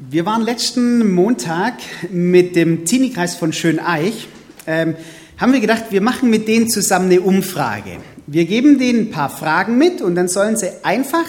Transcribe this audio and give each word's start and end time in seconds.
Wir 0.00 0.24
waren 0.24 0.42
letzten 0.42 1.12
Montag 1.12 1.74
mit 2.12 2.54
dem 2.54 2.84
Teenie-Kreis 2.84 3.34
von 3.34 3.52
Schöneich, 3.52 4.28
ähm, 4.64 4.94
haben 5.38 5.52
wir 5.52 5.58
gedacht, 5.58 5.86
wir 5.90 6.00
machen 6.00 6.30
mit 6.30 6.46
denen 6.46 6.68
zusammen 6.68 7.06
eine 7.06 7.20
Umfrage. 7.20 7.96
Wir 8.28 8.44
geben 8.44 8.78
denen 8.78 9.08
ein 9.08 9.10
paar 9.10 9.28
Fragen 9.28 9.76
mit 9.76 10.00
und 10.00 10.14
dann 10.14 10.28
sollen 10.28 10.56
sie 10.56 10.70
einfach 10.84 11.24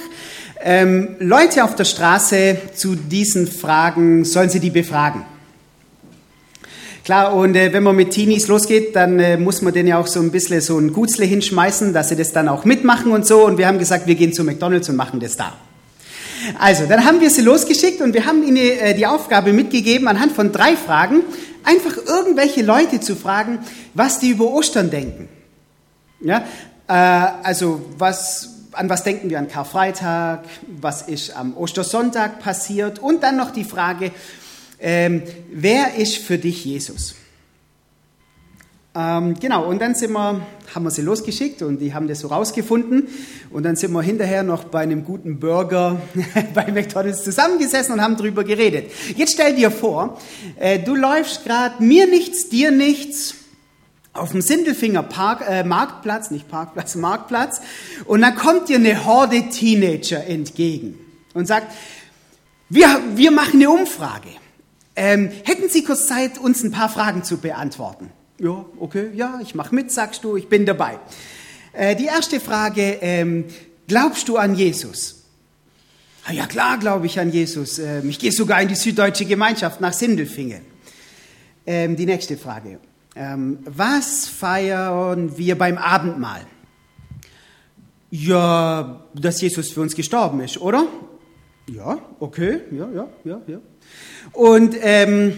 ähm, 0.61 1.15
Leute 1.17 1.63
auf 1.63 1.73
der 1.73 1.85
Straße 1.85 2.57
zu 2.75 2.93
diesen 2.95 3.47
Fragen, 3.47 4.23
sollen 4.23 4.51
sie 4.51 4.59
die 4.59 4.69
befragen. 4.69 5.23
Klar, 7.03 7.33
und 7.33 7.55
äh, 7.55 7.73
wenn 7.73 7.81
man 7.81 7.95
mit 7.95 8.11
Teenies 8.11 8.47
losgeht, 8.47 8.95
dann 8.95 9.19
äh, 9.19 9.37
muss 9.37 9.63
man 9.63 9.73
denen 9.73 9.89
ja 9.89 9.97
auch 9.97 10.05
so 10.05 10.19
ein 10.19 10.29
bisschen 10.29 10.61
so 10.61 10.77
ein 10.77 10.93
Gutzle 10.93 11.25
hinschmeißen, 11.25 11.91
dass 11.91 12.09
sie 12.09 12.15
das 12.15 12.33
dann 12.33 12.47
auch 12.47 12.65
mitmachen 12.65 13.11
und 13.13 13.25
so. 13.25 13.47
Und 13.47 13.57
wir 13.57 13.65
haben 13.65 13.79
gesagt, 13.79 14.05
wir 14.05 14.13
gehen 14.13 14.31
zu 14.31 14.43
McDonalds 14.43 14.89
und 14.89 14.95
machen 14.95 15.19
das 15.19 15.35
da. 15.35 15.57
Also, 16.57 16.85
dann 16.85 17.05
haben 17.05 17.21
wir 17.21 17.29
sie 17.29 17.41
losgeschickt 17.41 18.01
und 18.01 18.13
wir 18.13 18.25
haben 18.25 18.43
ihnen 18.43 18.57
äh, 18.57 18.93
die 18.95 19.05
Aufgabe 19.05 19.53
mitgegeben, 19.53 20.07
anhand 20.07 20.31
von 20.31 20.51
drei 20.51 20.75
Fragen 20.75 21.21
einfach 21.63 21.97
irgendwelche 21.97 22.61
Leute 22.61 22.99
zu 22.99 23.15
fragen, 23.15 23.59
was 23.93 24.19
die 24.19 24.29
über 24.29 24.45
Ostern 24.45 24.89
denken. 24.89 25.29
Ja, 26.21 26.43
äh, 26.87 26.93
also 26.93 27.81
was, 27.97 28.49
an 28.71 28.89
was 28.89 29.03
denken 29.03 29.29
wir 29.29 29.39
an 29.39 29.47
Karfreitag, 29.47 30.43
was 30.67 31.03
ist 31.03 31.35
am 31.35 31.55
Ostersonntag 31.55 32.39
passiert 32.39 32.99
und 32.99 33.23
dann 33.23 33.37
noch 33.37 33.51
die 33.51 33.63
Frage, 33.63 34.11
ähm, 34.79 35.23
wer 35.51 35.95
ist 35.95 36.17
für 36.17 36.37
dich 36.37 36.65
Jesus? 36.65 37.15
Ähm, 38.99 39.35
genau, 39.39 39.65
und 39.65 39.79
dann 39.81 39.95
sind 39.95 40.11
wir, 40.11 40.41
haben 40.75 40.83
wir 40.83 40.91
sie 40.91 41.03
losgeschickt 41.03 41.61
und 41.61 41.79
die 41.79 41.93
haben 41.93 42.09
das 42.09 42.19
so 42.19 42.27
rausgefunden. 42.27 43.07
Und 43.49 43.63
dann 43.63 43.77
sind 43.77 43.93
wir 43.93 44.01
hinterher 44.01 44.43
noch 44.43 44.65
bei 44.65 44.81
einem 44.81 45.05
guten 45.05 45.39
Burger 45.39 46.01
bei 46.53 46.69
McDonalds 46.69 47.23
zusammengesessen 47.23 47.93
und 47.93 48.01
haben 48.01 48.17
drüber 48.17 48.43
geredet. 48.43 48.91
Jetzt 49.15 49.33
stell 49.33 49.55
dir 49.55 49.71
vor, 49.71 50.19
äh, 50.57 50.79
du 50.79 50.95
läufst 50.95 51.45
gerade 51.45 51.81
mir 51.81 52.07
nichts, 52.07 52.49
dir 52.49 52.71
nichts 52.71 53.35
auf 54.11 54.31
dem 54.31 54.41
Sindelfinger 54.41 55.03
Park, 55.03 55.45
äh, 55.47 55.63
Marktplatz, 55.63 56.29
nicht 56.29 56.49
Parkplatz, 56.49 56.95
Marktplatz. 56.95 57.61
Und 58.03 58.21
dann 58.21 58.35
kommt 58.35 58.67
dir 58.67 58.79
eine 58.79 59.05
Horde 59.05 59.47
Teenager 59.49 60.25
entgegen 60.25 60.99
und 61.33 61.47
sagt, 61.47 61.71
wir, 62.67 62.99
wir 63.15 63.31
machen 63.31 63.61
eine 63.61 63.69
Umfrage. 63.69 64.29
Ähm, 64.97 65.31
hätten 65.45 65.69
Sie 65.69 65.85
kurz 65.85 66.07
Zeit, 66.07 66.37
uns 66.37 66.63
ein 66.63 66.71
paar 66.71 66.89
Fragen 66.89 67.23
zu 67.23 67.37
beantworten? 67.37 68.11
Ja, 68.39 68.65
okay, 68.79 69.09
ja, 69.15 69.39
ich 69.41 69.53
mache 69.53 69.75
mit, 69.75 69.91
sagst 69.91 70.23
du, 70.23 70.37
ich 70.37 70.47
bin 70.47 70.65
dabei. 70.65 70.97
Äh, 71.73 71.95
die 71.97 72.05
erste 72.05 72.39
Frage, 72.39 72.97
ähm, 73.01 73.45
glaubst 73.87 74.29
du 74.29 74.37
an 74.37 74.55
Jesus? 74.55 75.25
Ah, 76.25 76.31
ja 76.31 76.45
klar, 76.47 76.77
glaube 76.77 77.05
ich 77.05 77.19
an 77.19 77.31
Jesus. 77.31 77.79
Ähm, 77.79 78.09
ich 78.09 78.17
gehe 78.17 78.31
sogar 78.31 78.61
in 78.61 78.69
die 78.69 78.75
süddeutsche 78.75 79.25
Gemeinschaft 79.25 79.81
nach 79.81 79.91
Sindelfingen. 79.91 80.61
Ähm, 81.65 81.97
die 81.97 82.05
nächste 82.05 82.37
Frage, 82.37 82.79
ähm, 83.15 83.59
was 83.65 84.27
feiern 84.27 85.37
wir 85.37 85.57
beim 85.57 85.77
Abendmahl? 85.77 86.45
Ja, 88.11 89.03
dass 89.13 89.41
Jesus 89.41 89.71
für 89.71 89.81
uns 89.81 89.95
gestorben 89.95 90.39
ist, 90.39 90.61
oder? 90.61 90.87
Ja, 91.67 91.99
okay, 92.19 92.61
ja, 92.71 92.89
ja, 92.89 93.07
ja, 93.25 93.41
ja. 93.47 93.59
Und 94.31 94.75
ähm, 94.81 95.37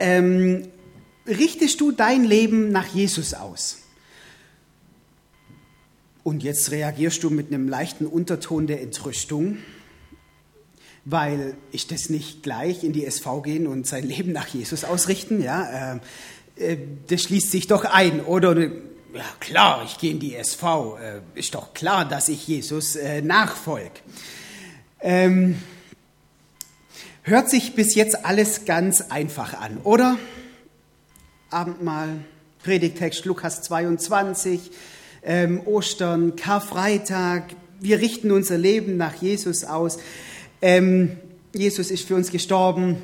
ähm, 0.00 0.68
richtest 1.26 1.80
du 1.80 1.92
dein 1.92 2.24
Leben 2.24 2.70
nach 2.70 2.86
Jesus 2.86 3.34
aus? 3.34 3.78
Und 6.22 6.42
jetzt 6.42 6.70
reagierst 6.70 7.22
du 7.22 7.30
mit 7.30 7.48
einem 7.48 7.68
leichten 7.68 8.06
Unterton 8.06 8.66
der 8.66 8.80
Entrüstung, 8.80 9.58
weil 11.04 11.54
ich 11.70 11.86
das 11.86 12.08
nicht 12.08 12.42
gleich 12.42 12.82
in 12.82 12.94
die 12.94 13.04
SV 13.04 13.42
gehen 13.42 13.66
und 13.66 13.86
sein 13.86 14.08
Leben 14.08 14.32
nach 14.32 14.48
Jesus 14.48 14.84
ausrichten, 14.84 15.42
ja, 15.42 15.94
äh, 15.94 16.00
äh, 16.56 16.78
das 17.08 17.22
schließt 17.22 17.50
sich 17.50 17.66
doch 17.66 17.84
ein, 17.84 18.20
oder? 18.22 18.56
Ja, 18.56 19.24
klar, 19.38 19.84
ich 19.84 19.98
gehe 19.98 20.10
in 20.12 20.18
die 20.18 20.34
SV, 20.34 20.98
äh, 20.98 21.20
ist 21.34 21.54
doch 21.54 21.74
klar, 21.74 22.08
dass 22.08 22.28
ich 22.28 22.48
Jesus 22.48 22.96
äh, 22.96 23.20
nachfolge. 23.20 24.00
Ähm, 25.00 25.56
hört 27.22 27.50
sich 27.50 27.74
bis 27.74 27.94
jetzt 27.94 28.24
alles 28.24 28.64
ganz 28.64 29.02
einfach 29.02 29.54
an, 29.60 29.78
oder? 29.84 30.18
Abendmahl, 31.54 32.08
Predigtext 32.64 33.24
Lukas 33.26 33.62
22, 33.62 34.72
ähm, 35.22 35.60
Ostern, 35.66 36.34
Karfreitag. 36.34 37.44
Wir 37.78 38.00
richten 38.00 38.32
unser 38.32 38.58
Leben 38.58 38.96
nach 38.96 39.14
Jesus 39.14 39.64
aus. 39.64 39.98
Ähm, 40.60 41.16
Jesus 41.54 41.92
ist 41.92 42.08
für 42.08 42.16
uns 42.16 42.32
gestorben. 42.32 42.96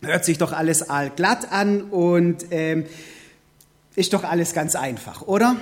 Hört 0.00 0.24
sich 0.24 0.38
doch 0.38 0.52
alles 0.52 0.88
allglatt 0.88 1.52
an 1.52 1.82
und 1.82 2.46
ähm, 2.50 2.86
ist 3.94 4.14
doch 4.14 4.24
alles 4.24 4.54
ganz 4.54 4.74
einfach, 4.74 5.22
oder? 5.22 5.56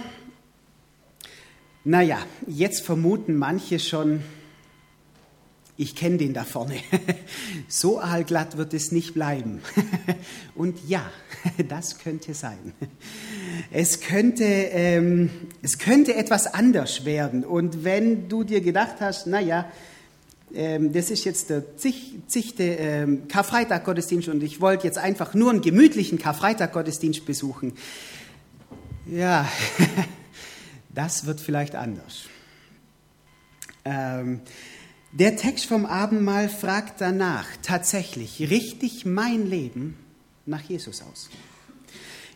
Naja, 1.82 2.18
jetzt 2.46 2.82
vermuten 2.82 3.34
manche 3.36 3.80
schon, 3.80 4.22
ich 5.76 5.96
kenne 5.96 6.18
den 6.18 6.34
da 6.34 6.44
vorne. 6.44 6.76
So 7.68 8.00
aalglatt 8.00 8.56
wird 8.56 8.74
es 8.74 8.92
nicht 8.92 9.14
bleiben. 9.14 9.60
Und 10.54 10.88
ja, 10.88 11.10
das 11.68 11.98
könnte 11.98 12.34
sein. 12.34 12.72
Es 13.72 14.00
könnte, 14.00 14.44
ähm, 14.44 15.30
es 15.62 15.78
könnte 15.78 16.14
etwas 16.14 16.46
anders 16.46 17.04
werden. 17.04 17.44
Und 17.44 17.84
wenn 17.84 18.28
du 18.28 18.44
dir 18.44 18.60
gedacht 18.60 18.96
hast, 19.00 19.26
naja, 19.26 19.70
ähm, 20.54 20.92
das 20.92 21.10
ist 21.10 21.24
jetzt 21.24 21.50
der 21.50 21.76
zig, 21.76 22.18
zigte 22.26 22.62
ähm, 22.62 23.26
Karfreitag-Gottesdienst 23.28 24.28
und 24.28 24.42
ich 24.42 24.60
wollte 24.60 24.86
jetzt 24.86 24.98
einfach 24.98 25.34
nur 25.34 25.50
einen 25.50 25.62
gemütlichen 25.62 26.18
Karfreitag-Gottesdienst 26.18 27.26
besuchen. 27.26 27.72
Ja, 29.06 29.48
das 30.90 31.26
wird 31.26 31.40
vielleicht 31.40 31.74
anders. 31.74 32.24
Ähm, 33.84 34.40
der 35.14 35.36
Text 35.36 35.66
vom 35.66 35.86
Abendmahl 35.86 36.48
fragt 36.48 37.00
danach 37.00 37.46
tatsächlich, 37.62 38.40
richte 38.50 38.84
ich 38.84 39.06
mein 39.06 39.48
Leben 39.48 39.96
nach 40.44 40.62
Jesus 40.62 41.02
aus? 41.02 41.30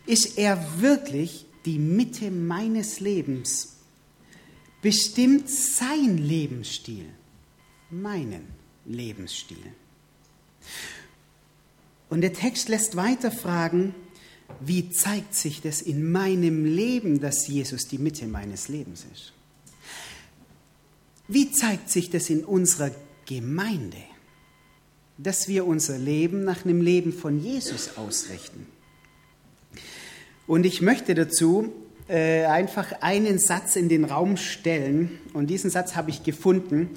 Ist 0.05 0.37
er 0.37 0.79
wirklich 0.79 1.45
die 1.65 1.77
Mitte 1.77 2.31
meines 2.31 3.01
Lebens? 3.01 3.75
Bestimmt 4.81 5.49
sein 5.49 6.17
Lebensstil, 6.17 7.05
meinen 7.89 8.47
Lebensstil? 8.85 9.57
Und 12.09 12.21
der 12.21 12.31
Text 12.31 12.69
lässt 12.69 12.95
weiter 12.95 13.29
fragen, 13.29 13.93
wie 14.61 14.89
zeigt 14.89 15.35
sich 15.35 15.61
das 15.61 15.81
in 15.81 16.11
meinem 16.11 16.63
Leben, 16.63 17.19
dass 17.19 17.45
Jesus 17.45 17.89
die 17.89 17.97
Mitte 17.97 18.25
meines 18.25 18.69
Lebens 18.69 19.05
ist? 19.13 19.33
Wie 21.31 21.51
zeigt 21.51 21.91
sich 21.91 22.09
das 22.09 22.31
in 22.31 22.43
unserer 22.43 22.89
Gemeinde, 23.27 24.01
dass 25.19 25.47
wir 25.47 25.67
unser 25.67 25.99
Leben 25.99 26.43
nach 26.43 26.65
einem 26.65 26.81
Leben 26.81 27.13
von 27.13 27.39
Jesus 27.39 27.97
ausrichten? 27.97 28.65
Und 30.47 30.65
ich 30.65 30.81
möchte 30.81 31.13
dazu 31.13 31.71
äh, 32.07 32.45
einfach 32.45 32.93
einen 33.01 33.37
Satz 33.37 33.75
in 33.75 33.89
den 33.89 34.05
Raum 34.05 34.37
stellen. 34.37 35.19
Und 35.33 35.51
diesen 35.51 35.69
Satz 35.69 35.95
habe 35.95 36.09
ich 36.09 36.23
gefunden 36.23 36.89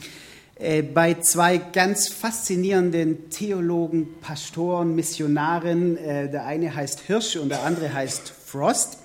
äh, 0.54 0.81
bei 0.81 1.12
zwei 1.12 1.59
ganz 1.59 2.09
faszinierenden 2.09 3.28
Theologen, 3.28 4.19
Pastoren, 4.22 4.94
Missionaren. 4.94 5.99
Äh, 5.99 6.31
der 6.31 6.47
eine 6.47 6.75
heißt 6.75 7.00
Hirsch 7.00 7.37
und 7.37 7.50
der 7.50 7.64
andere 7.64 7.93
heißt 7.93 8.32
Frost. 8.47 9.02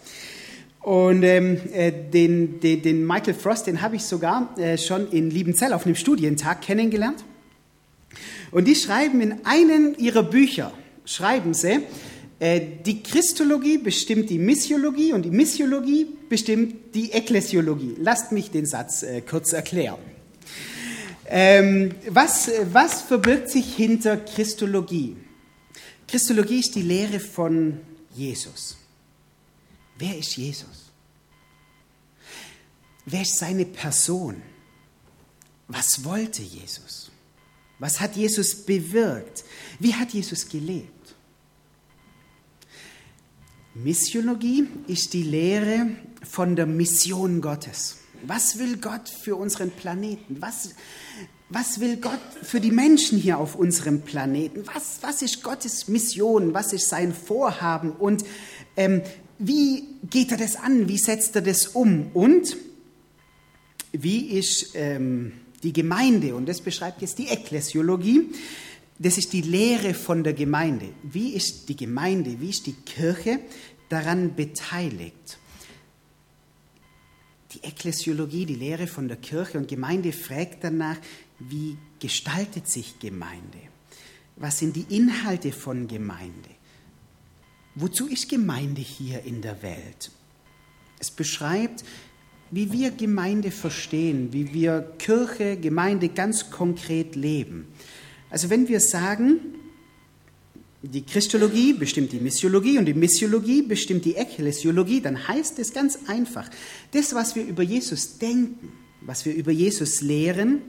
Und 0.88 1.24
ähm, 1.24 1.60
äh, 1.74 1.92
den, 1.92 2.62
den, 2.62 2.82
den, 2.82 3.06
Michael 3.06 3.34
Frost, 3.34 3.68
den 3.68 3.82
habe 3.82 3.98
ich 3.98 4.04
sogar 4.04 4.58
äh, 4.58 4.78
schon 4.78 5.12
in 5.12 5.30
Liebenzell 5.30 5.74
auf 5.74 5.86
einem 5.86 5.96
Studientag 5.96 6.62
kennengelernt. 6.62 7.26
Und 8.52 8.70
die 8.70 8.76
schreiben 8.76 9.20
in 9.20 9.46
einem 9.46 9.96
ihrer 9.98 10.24
Bücher, 10.24 10.72
schreiben 11.04 11.54
sie, 11.54 11.82
äh, 12.40 12.62
die 12.86 13.04
Christologie 13.04 13.80
bestimmt 13.80 14.30
die 14.30 14.40
Missiologie 14.40 15.12
und 15.12 15.24
die 15.24 15.30
Missiologie 15.30 16.08
bestimmt 16.30 16.96
die 16.96 17.12
Ekklesiologie. 17.12 17.96
Lasst 18.00 18.32
mich 18.32 18.50
den 18.50 18.66
Satz 18.66 19.04
äh, 19.04 19.20
kurz 19.20 19.52
erklären. 19.52 20.00
Ähm, 21.28 21.96
was, 22.08 22.50
was 22.72 23.02
verbirgt 23.02 23.50
sich 23.50 23.76
hinter 23.76 24.16
Christologie? 24.16 25.18
Christologie 26.08 26.62
ist 26.62 26.76
die 26.76 26.84
Lehre 26.84 27.20
von 27.20 27.82
Jesus. 28.16 28.78
Wer 29.98 30.18
ist 30.18 30.38
Jesus? 30.38 30.92
Wer 33.06 33.22
ist 33.22 33.38
seine 33.38 33.66
Person? 33.66 34.42
Was 35.68 36.04
wollte 36.04 36.42
Jesus? 36.42 37.12
Was 37.80 38.00
hat 38.00 38.16
Jesus 38.16 38.66
bewirkt? 38.66 39.44
Wie 39.80 39.94
hat 39.94 40.12
Jesus 40.12 40.48
gelebt? 40.48 41.16
Missiologie 43.74 44.68
ist 44.88 45.14
die 45.14 45.24
Lehre 45.24 45.88
von 46.24 46.56
der 46.56 46.66
Mission 46.66 47.42
Gottes. 47.42 47.98
Was 48.24 48.58
will 48.58 48.78
Gott 48.78 49.08
für 49.08 49.36
unseren 49.36 49.70
Planeten? 49.70 50.42
Was, 50.42 50.72
was 51.50 51.80
will 51.80 51.98
Gott 51.98 52.20
für 52.42 52.60
die 52.60 52.72
Menschen 52.72 53.20
hier 53.20 53.38
auf 53.38 53.54
unserem 53.56 54.02
Planeten? 54.02 54.66
Was, 54.74 54.98
was 55.02 55.22
ist 55.22 55.44
Gottes 55.44 55.88
Mission? 55.88 56.56
Was 56.56 56.74
ist 56.74 56.90
sein 56.90 57.14
Vorhaben? 57.14 57.92
Und 57.92 58.26
ähm, 58.76 59.04
wie 59.40 59.84
geht 60.10 60.32
er 60.32 60.38
das 60.38 60.56
an? 60.56 60.88
Wie 60.88 60.98
setzt 60.98 61.36
er 61.36 61.42
das 61.42 61.68
um? 61.68 62.12
Und 62.14 62.58
wie 63.92 64.32
ist 64.38 64.72
ähm, 64.76 65.34
die 65.64 65.74
Gemeinde? 65.74 66.36
Und 66.36 66.48
das 66.48 66.62
beschreibt 66.62 67.02
jetzt 67.02 67.18
die 67.20 67.28
Ekklesiologie. 67.28 68.30
Das 69.00 69.18
ist 69.18 69.34
die 69.34 69.42
Lehre 69.42 69.94
von 69.94 70.24
der 70.24 70.34
Gemeinde. 70.34 70.90
Wie 71.04 71.34
ist 71.34 71.70
die 71.70 71.76
Gemeinde, 71.76 72.40
wie 72.40 72.50
ist 72.50 72.66
die 72.66 72.74
Kirche 72.74 73.40
daran 73.90 74.36
beteiligt? 74.36 75.38
Die 77.54 77.64
Ekklesiologie, 77.64 78.46
die 78.46 78.56
Lehre 78.56 78.88
von 78.88 79.08
der 79.08 79.18
Kirche 79.18 79.58
und 79.58 79.68
Gemeinde 79.68 80.12
fragt 80.12 80.64
danach, 80.64 80.98
wie 81.40 81.78
gestaltet 82.00 82.68
sich 82.68 83.00
Gemeinde? 83.00 83.60
Was 84.36 84.60
sind 84.60 84.76
die 84.76 84.96
Inhalte 84.96 85.52
von 85.52 85.88
Gemeinde? 85.88 86.57
Wozu 87.80 88.08
ist 88.08 88.28
Gemeinde 88.28 88.82
hier 88.82 89.24
in 89.24 89.44
der 89.44 89.62
Welt? 89.62 90.10
Es 90.98 91.12
beschreibt, 91.12 91.84
wie 92.50 92.72
wir 92.72 92.90
Gemeinde 92.90 93.52
verstehen, 93.52 94.34
wie 94.34 94.52
wir 94.52 94.94
Kirche, 94.98 95.58
Gemeinde 95.58 96.10
ganz 96.10 96.50
konkret 96.50 97.16
leben. 97.16 97.68
Also 98.32 98.50
wenn 98.50 98.68
wir 98.68 98.80
sagen, 98.80 99.42
die 100.82 101.04
Christologie 101.04 101.74
bestimmt 101.74 102.12
die 102.14 102.20
Missiologie 102.20 102.80
und 102.80 102.86
die 102.86 102.96
Missiologie 102.96 103.62
bestimmt 103.62 104.06
die 104.06 104.16
Ekklesiologie, 104.16 105.02
dann 105.02 105.28
heißt 105.28 105.60
es 105.60 105.72
ganz 105.72 106.00
einfach, 106.08 106.50
das, 106.94 107.14
was 107.14 107.36
wir 107.36 107.46
über 107.46 107.62
Jesus 107.62 108.18
denken, 108.18 108.72
was 109.02 109.24
wir 109.24 109.36
über 109.36 109.52
Jesus 109.52 110.02
lehren, 110.02 110.64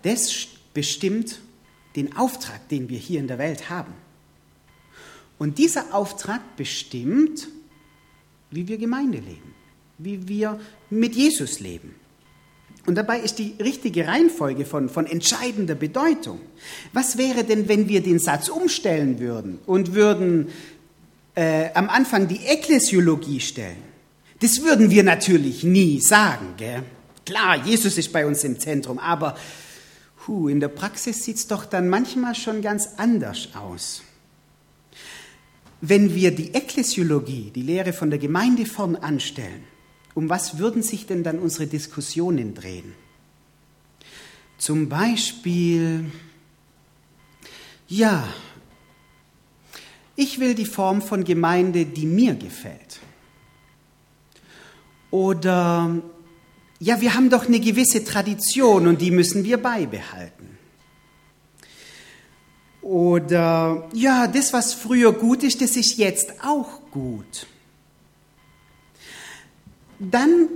das 0.00 0.46
bestimmt 0.72 1.40
den 1.96 2.16
Auftrag, 2.16 2.66
den 2.70 2.88
wir 2.88 2.98
hier 2.98 3.20
in 3.20 3.28
der 3.28 3.36
Welt 3.36 3.68
haben. 3.68 3.92
Und 5.44 5.58
dieser 5.58 5.92
Auftrag 5.94 6.56
bestimmt, 6.56 7.48
wie 8.50 8.66
wir 8.66 8.78
Gemeinde 8.78 9.18
leben, 9.18 9.54
wie 9.98 10.26
wir 10.26 10.58
mit 10.88 11.14
Jesus 11.14 11.60
leben. 11.60 11.94
Und 12.86 12.94
dabei 12.94 13.20
ist 13.20 13.38
die 13.38 13.54
richtige 13.60 14.06
Reihenfolge 14.06 14.64
von, 14.64 14.88
von 14.88 15.04
entscheidender 15.04 15.74
Bedeutung. 15.74 16.40
Was 16.94 17.18
wäre 17.18 17.44
denn, 17.44 17.68
wenn 17.68 17.90
wir 17.90 18.02
den 18.02 18.18
Satz 18.18 18.48
umstellen 18.48 19.18
würden 19.18 19.58
und 19.66 19.92
würden 19.92 20.48
äh, 21.34 21.68
am 21.74 21.90
Anfang 21.90 22.26
die 22.26 22.40
Ekklesiologie 22.46 23.40
stellen? 23.40 23.82
Das 24.40 24.62
würden 24.62 24.90
wir 24.90 25.02
natürlich 25.02 25.62
nie 25.62 26.00
sagen. 26.00 26.54
Gell? 26.56 26.84
Klar, 27.26 27.62
Jesus 27.66 27.98
ist 27.98 28.14
bei 28.14 28.24
uns 28.24 28.44
im 28.44 28.58
Zentrum, 28.58 28.98
aber 28.98 29.36
Puh, 30.24 30.48
in 30.48 30.58
der 30.58 30.68
Praxis 30.68 31.22
sieht 31.22 31.36
es 31.36 31.46
doch 31.48 31.66
dann 31.66 31.90
manchmal 31.90 32.34
schon 32.34 32.62
ganz 32.62 32.88
anders 32.96 33.50
aus. 33.54 34.00
Wenn 35.80 36.14
wir 36.14 36.34
die 36.34 36.54
Ekklesiologie, 36.54 37.50
die 37.54 37.62
Lehre 37.62 37.92
von 37.92 38.10
der 38.10 38.18
Gemeinde 38.18 38.66
vorn 38.66 38.96
anstellen, 38.96 39.64
um 40.14 40.28
was 40.28 40.58
würden 40.58 40.82
sich 40.82 41.06
denn 41.06 41.22
dann 41.22 41.38
unsere 41.38 41.66
Diskussionen 41.66 42.54
drehen? 42.54 42.94
Zum 44.56 44.88
Beispiel, 44.88 46.06
ja, 47.88 48.26
ich 50.16 50.38
will 50.38 50.54
die 50.54 50.64
Form 50.64 51.02
von 51.02 51.24
Gemeinde, 51.24 51.84
die 51.86 52.06
mir 52.06 52.34
gefällt. 52.34 53.00
Oder 55.10 56.02
ja, 56.78 57.00
wir 57.00 57.14
haben 57.14 57.30
doch 57.30 57.46
eine 57.46 57.60
gewisse 57.60 58.04
Tradition 58.04 58.86
und 58.86 59.00
die 59.00 59.10
müssen 59.10 59.44
wir 59.44 59.58
beibehalten. 59.58 60.53
Oder, 62.84 63.88
ja, 63.94 64.26
das, 64.26 64.52
was 64.52 64.74
früher 64.74 65.14
gut 65.14 65.42
ist, 65.42 65.62
das 65.62 65.74
ist 65.74 65.96
jetzt 65.96 66.34
auch 66.44 66.82
gut. 66.90 67.46
Dann 69.98 70.48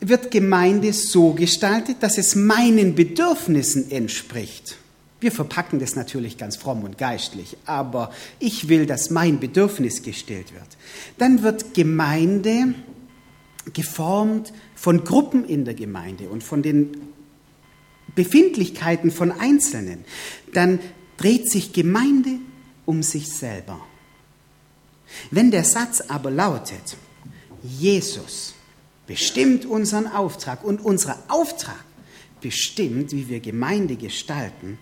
wird 0.00 0.30
Gemeinde 0.30 0.94
so 0.94 1.34
gestaltet, 1.34 1.98
dass 2.00 2.16
es 2.16 2.34
meinen 2.34 2.94
Bedürfnissen 2.94 3.90
entspricht. 3.90 4.78
Wir 5.20 5.30
verpacken 5.30 5.78
das 5.78 5.94
natürlich 5.94 6.38
ganz 6.38 6.56
fromm 6.56 6.84
und 6.84 6.96
geistlich, 6.96 7.58
aber 7.66 8.10
ich 8.38 8.70
will, 8.70 8.86
dass 8.86 9.10
mein 9.10 9.40
Bedürfnis 9.40 10.02
gestillt 10.02 10.54
wird. 10.54 10.78
Dann 11.18 11.42
wird 11.42 11.74
Gemeinde 11.74 12.72
geformt 13.74 14.54
von 14.74 15.04
Gruppen 15.04 15.44
in 15.44 15.66
der 15.66 15.74
Gemeinde 15.74 16.30
und 16.30 16.42
von 16.42 16.62
den 16.62 16.92
Befindlichkeiten 18.18 19.12
von 19.12 19.30
Einzelnen, 19.30 20.04
dann 20.52 20.80
dreht 21.18 21.48
sich 21.48 21.72
Gemeinde 21.72 22.40
um 22.84 23.04
sich 23.04 23.28
selber. 23.28 23.78
Wenn 25.30 25.52
der 25.52 25.62
Satz 25.62 26.00
aber 26.00 26.32
lautet, 26.32 26.96
Jesus 27.62 28.54
bestimmt 29.06 29.66
unseren 29.66 30.08
Auftrag 30.08 30.64
und 30.64 30.84
unser 30.84 31.22
Auftrag 31.28 31.84
bestimmt, 32.40 33.12
wie 33.12 33.28
wir 33.28 33.38
Gemeinde 33.38 33.94
gestalten, 33.94 34.80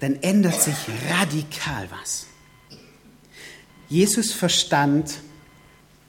dann 0.00 0.16
ändert 0.22 0.58
sich 0.58 0.74
radikal 1.10 1.86
was. 2.00 2.28
Jesus 3.90 4.32
verstand, 4.32 5.18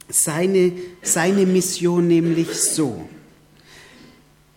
seine, 0.07 0.71
seine 1.01 1.45
Mission 1.45 2.07
nämlich 2.07 2.47
so. 2.53 3.09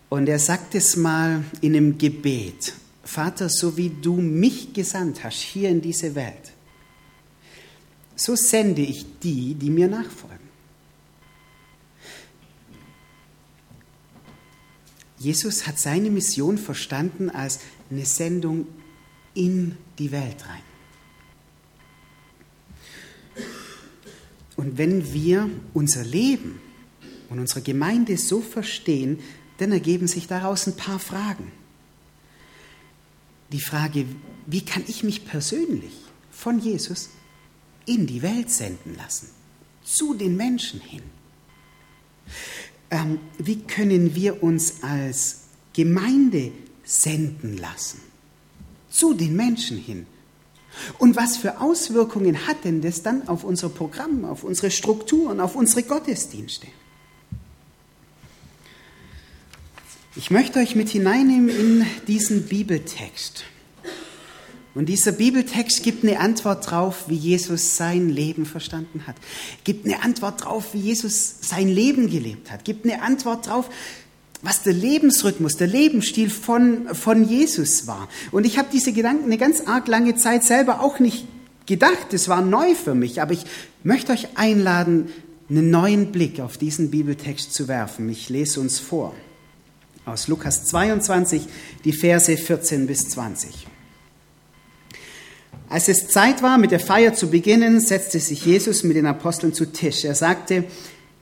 Und 0.09 0.29
er 0.29 0.39
sagt 0.39 0.75
es 0.75 0.95
mal 0.95 1.43
in 1.61 1.75
einem 1.75 1.97
Gebet, 1.97 2.73
Vater, 3.03 3.49
so 3.49 3.77
wie 3.77 3.89
du 3.89 4.15
mich 4.15 4.73
gesandt 4.73 5.23
hast 5.23 5.41
hier 5.41 5.69
in 5.69 5.81
diese 5.81 6.15
Welt, 6.15 6.53
so 8.15 8.35
sende 8.35 8.81
ich 8.81 9.05
die, 9.19 9.53
die 9.53 9.69
mir 9.69 9.87
nachfolgen. 9.87 10.47
Jesus 15.19 15.65
hat 15.65 15.79
seine 15.79 16.09
Mission 16.09 16.57
verstanden 16.57 17.29
als 17.29 17.59
eine 17.89 18.05
Sendung 18.05 18.67
in 19.33 19.77
die 19.97 20.11
Welt 20.11 20.45
rein. 20.47 20.61
Und 24.55 24.77
wenn 24.77 25.13
wir 25.13 25.49
unser 25.73 26.03
Leben 26.03 26.59
und 27.29 27.39
unsere 27.39 27.61
Gemeinde 27.61 28.17
so 28.17 28.41
verstehen, 28.41 29.19
dann 29.57 29.71
ergeben 29.71 30.07
sich 30.07 30.27
daraus 30.27 30.67
ein 30.67 30.75
paar 30.75 30.99
Fragen. 30.99 31.51
Die 33.51 33.61
Frage, 33.61 34.05
wie 34.45 34.63
kann 34.63 34.83
ich 34.87 35.03
mich 35.03 35.25
persönlich 35.25 35.93
von 36.31 36.59
Jesus 36.59 37.09
in 37.85 38.05
die 38.05 38.21
Welt 38.21 38.51
senden 38.51 38.95
lassen, 38.95 39.29
zu 39.83 40.13
den 40.13 40.35
Menschen 40.35 40.81
hin? 40.81 41.03
Ähm, 42.89 43.19
wie 43.37 43.59
können 43.59 44.15
wir 44.15 44.43
uns 44.43 44.83
als 44.83 45.43
Gemeinde 45.73 46.51
senden 46.83 47.57
lassen, 47.57 47.99
zu 48.89 49.13
den 49.13 49.35
Menschen 49.35 49.77
hin? 49.77 50.05
Und 50.99 51.15
was 51.15 51.37
für 51.37 51.59
Auswirkungen 51.59 52.47
hat 52.47 52.63
denn 52.63 52.81
das 52.81 53.01
dann 53.01 53.27
auf 53.27 53.43
unser 53.43 53.69
Programm, 53.69 54.25
auf 54.25 54.43
unsere 54.43 54.71
Strukturen, 54.71 55.39
auf 55.39 55.55
unsere 55.55 55.83
Gottesdienste? 55.83 56.67
Ich 60.17 60.31
möchte 60.31 60.57
euch 60.57 60.75
mit 60.75 60.89
hineinnehmen 60.89 61.49
in 61.49 61.85
diesen 62.07 62.47
Bibeltext. 62.47 63.43
Und 64.73 64.87
dieser 64.87 65.11
Bibeltext 65.11 65.83
gibt 65.83 66.03
eine 66.03 66.19
Antwort 66.19 66.71
drauf, 66.71 67.05
wie 67.07 67.15
Jesus 67.15 67.77
sein 67.77 68.09
Leben 68.09 68.47
verstanden 68.47 69.03
hat. 69.05 69.15
Gibt 69.63 69.85
eine 69.85 70.01
Antwort 70.01 70.43
drauf, 70.43 70.73
wie 70.73 70.79
Jesus 70.79 71.35
sein 71.41 71.67
Leben 71.67 72.09
gelebt 72.09 72.51
hat. 72.51 72.65
Gibt 72.65 72.83
eine 72.83 73.03
Antwort 73.03 73.45
drauf, 73.45 73.69
was 74.41 74.63
der 74.63 74.73
Lebensrhythmus, 74.73 75.55
der 75.55 75.67
Lebensstil 75.67 76.31
von, 76.31 76.95
von 76.95 77.23
Jesus 77.23 77.85
war. 77.85 78.09
Und 78.31 78.47
ich 78.47 78.57
habe 78.57 78.69
diese 78.73 78.93
Gedanken 78.93 79.25
eine 79.25 79.37
ganz 79.37 79.67
arg 79.67 79.87
lange 79.87 80.15
Zeit 80.15 80.43
selber 80.43 80.81
auch 80.81 80.97
nicht 80.97 81.27
gedacht. 81.67 82.11
Es 82.11 82.27
war 82.27 82.41
neu 82.41 82.73
für 82.73 82.95
mich. 82.95 83.21
Aber 83.21 83.33
ich 83.33 83.45
möchte 83.83 84.13
euch 84.13 84.29
einladen, 84.35 85.09
einen 85.47 85.69
neuen 85.69 86.11
Blick 86.11 86.39
auf 86.39 86.57
diesen 86.57 86.89
Bibeltext 86.89 87.53
zu 87.53 87.67
werfen. 87.67 88.09
Ich 88.09 88.29
lese 88.29 88.59
uns 88.59 88.79
vor. 88.79 89.13
Aus 90.07 90.29
Lukas 90.29 90.63
22, 90.63 91.47
die 91.83 91.91
Verse 91.91 92.37
14 92.37 92.87
bis 92.87 93.09
20. 93.09 93.67
Als 95.67 95.89
es 95.89 96.07
Zeit 96.07 96.41
war, 96.41 96.57
mit 96.57 96.71
der 96.71 96.79
Feier 96.79 97.13
zu 97.13 97.29
beginnen, 97.29 97.81
setzte 97.81 98.21
sich 98.21 98.45
Jesus 98.45 98.83
mit 98.83 98.95
den 98.95 99.05
Aposteln 99.05 99.53
zu 99.53 99.65
Tisch. 99.65 100.05
Er 100.05 100.15
sagte, 100.15 100.63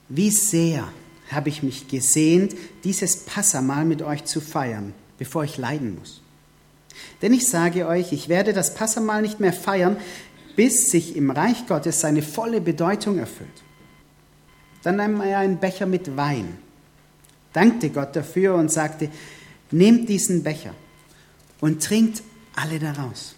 wie 0.08 0.30
sehr 0.30 0.86
habe 1.32 1.48
ich 1.48 1.64
mich 1.64 1.88
gesehnt, 1.88 2.54
dieses 2.84 3.24
Passamal 3.24 3.84
mit 3.84 4.02
euch 4.02 4.24
zu 4.24 4.40
feiern, 4.40 4.94
bevor 5.18 5.42
ich 5.42 5.58
leiden 5.58 5.96
muss. 5.98 6.22
Denn 7.22 7.32
ich 7.32 7.48
sage 7.48 7.88
euch, 7.88 8.12
ich 8.12 8.28
werde 8.28 8.52
das 8.52 8.74
Passamal 8.74 9.20
nicht 9.20 9.40
mehr 9.40 9.52
feiern, 9.52 9.96
bis 10.54 10.92
sich 10.92 11.16
im 11.16 11.32
Reich 11.32 11.66
Gottes 11.66 12.00
seine 12.00 12.22
volle 12.22 12.60
Bedeutung 12.60 13.18
erfüllt. 13.18 13.64
Dann 14.84 14.94
nahm 14.94 15.20
er 15.20 15.40
einen 15.40 15.58
Becher 15.58 15.86
mit 15.86 16.16
Wein, 16.16 16.56
dankte 17.56 17.88
Gott 17.88 18.14
dafür 18.14 18.54
und 18.54 18.70
sagte, 18.70 19.08
nehmt 19.70 20.10
diesen 20.10 20.42
Becher 20.42 20.74
und 21.60 21.82
trinkt 21.82 22.22
alle 22.54 22.78
daraus. 22.78 23.34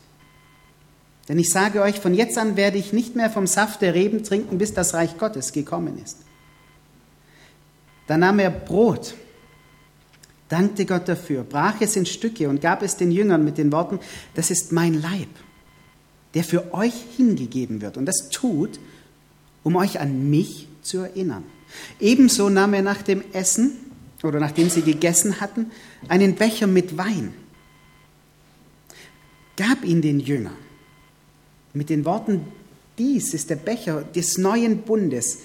Denn 1.28 1.38
ich 1.38 1.50
sage 1.50 1.82
euch, 1.82 2.00
von 2.00 2.14
jetzt 2.14 2.36
an 2.36 2.56
werde 2.56 2.78
ich 2.78 2.92
nicht 2.92 3.14
mehr 3.14 3.30
vom 3.30 3.46
Saft 3.46 3.80
der 3.80 3.94
Reben 3.94 4.24
trinken, 4.24 4.58
bis 4.58 4.74
das 4.74 4.92
Reich 4.92 5.18
Gottes 5.18 5.52
gekommen 5.52 6.02
ist. 6.02 6.16
Dann 8.08 8.20
nahm 8.20 8.40
er 8.40 8.50
Brot, 8.50 9.14
dankte 10.48 10.84
Gott 10.84 11.06
dafür, 11.06 11.44
brach 11.44 11.80
es 11.80 11.94
in 11.94 12.06
Stücke 12.06 12.48
und 12.48 12.60
gab 12.60 12.82
es 12.82 12.96
den 12.96 13.12
Jüngern 13.12 13.44
mit 13.44 13.56
den 13.56 13.70
Worten, 13.70 14.00
das 14.34 14.50
ist 14.50 14.72
mein 14.72 14.94
Leib, 14.94 15.28
der 16.34 16.42
für 16.42 16.74
euch 16.74 16.94
hingegeben 17.16 17.82
wird. 17.82 17.96
Und 17.96 18.06
das 18.06 18.30
tut, 18.30 18.80
um 19.62 19.76
euch 19.76 20.00
an 20.00 20.28
mich 20.28 20.66
zu 20.82 20.98
erinnern. 20.98 21.44
Ebenso 22.00 22.48
nahm 22.48 22.74
er 22.74 22.82
nach 22.82 23.02
dem 23.02 23.22
Essen 23.32 23.87
oder 24.22 24.40
nachdem 24.40 24.68
sie 24.68 24.82
gegessen 24.82 25.40
hatten, 25.40 25.70
einen 26.08 26.34
Becher 26.34 26.66
mit 26.66 26.96
Wein, 26.96 27.32
gab 29.56 29.84
ihn 29.84 30.02
den 30.02 30.20
Jüngern 30.20 30.56
mit 31.72 31.90
den 31.90 32.04
Worten, 32.04 32.46
dies 32.98 33.34
ist 33.34 33.50
der 33.50 33.56
Becher 33.56 34.02
des 34.02 34.38
neuen 34.38 34.82
Bundes 34.82 35.38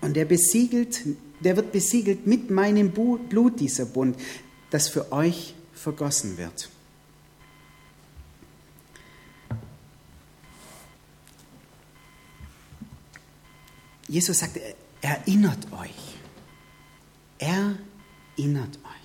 und 0.00 0.14
der 0.14 0.26
besiegelt, 0.26 1.00
der 1.40 1.56
wird 1.56 1.72
besiegelt 1.72 2.26
mit 2.26 2.50
meinem 2.50 2.90
Blut 2.90 3.60
dieser 3.60 3.86
Bund, 3.86 4.16
das 4.70 4.88
für 4.88 5.10
euch 5.12 5.54
vergossen 5.74 6.36
wird. 6.36 6.68
Jesus 14.08 14.40
sagt, 14.40 14.58
erinnert 15.00 15.72
euch. 15.72 16.09
Erinnert 17.40 18.76
euch. 18.76 19.00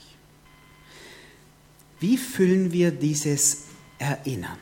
Wie 1.99 2.17
füllen 2.17 2.71
wir 2.71 2.91
dieses 2.91 3.63
Erinnern? 3.97 4.57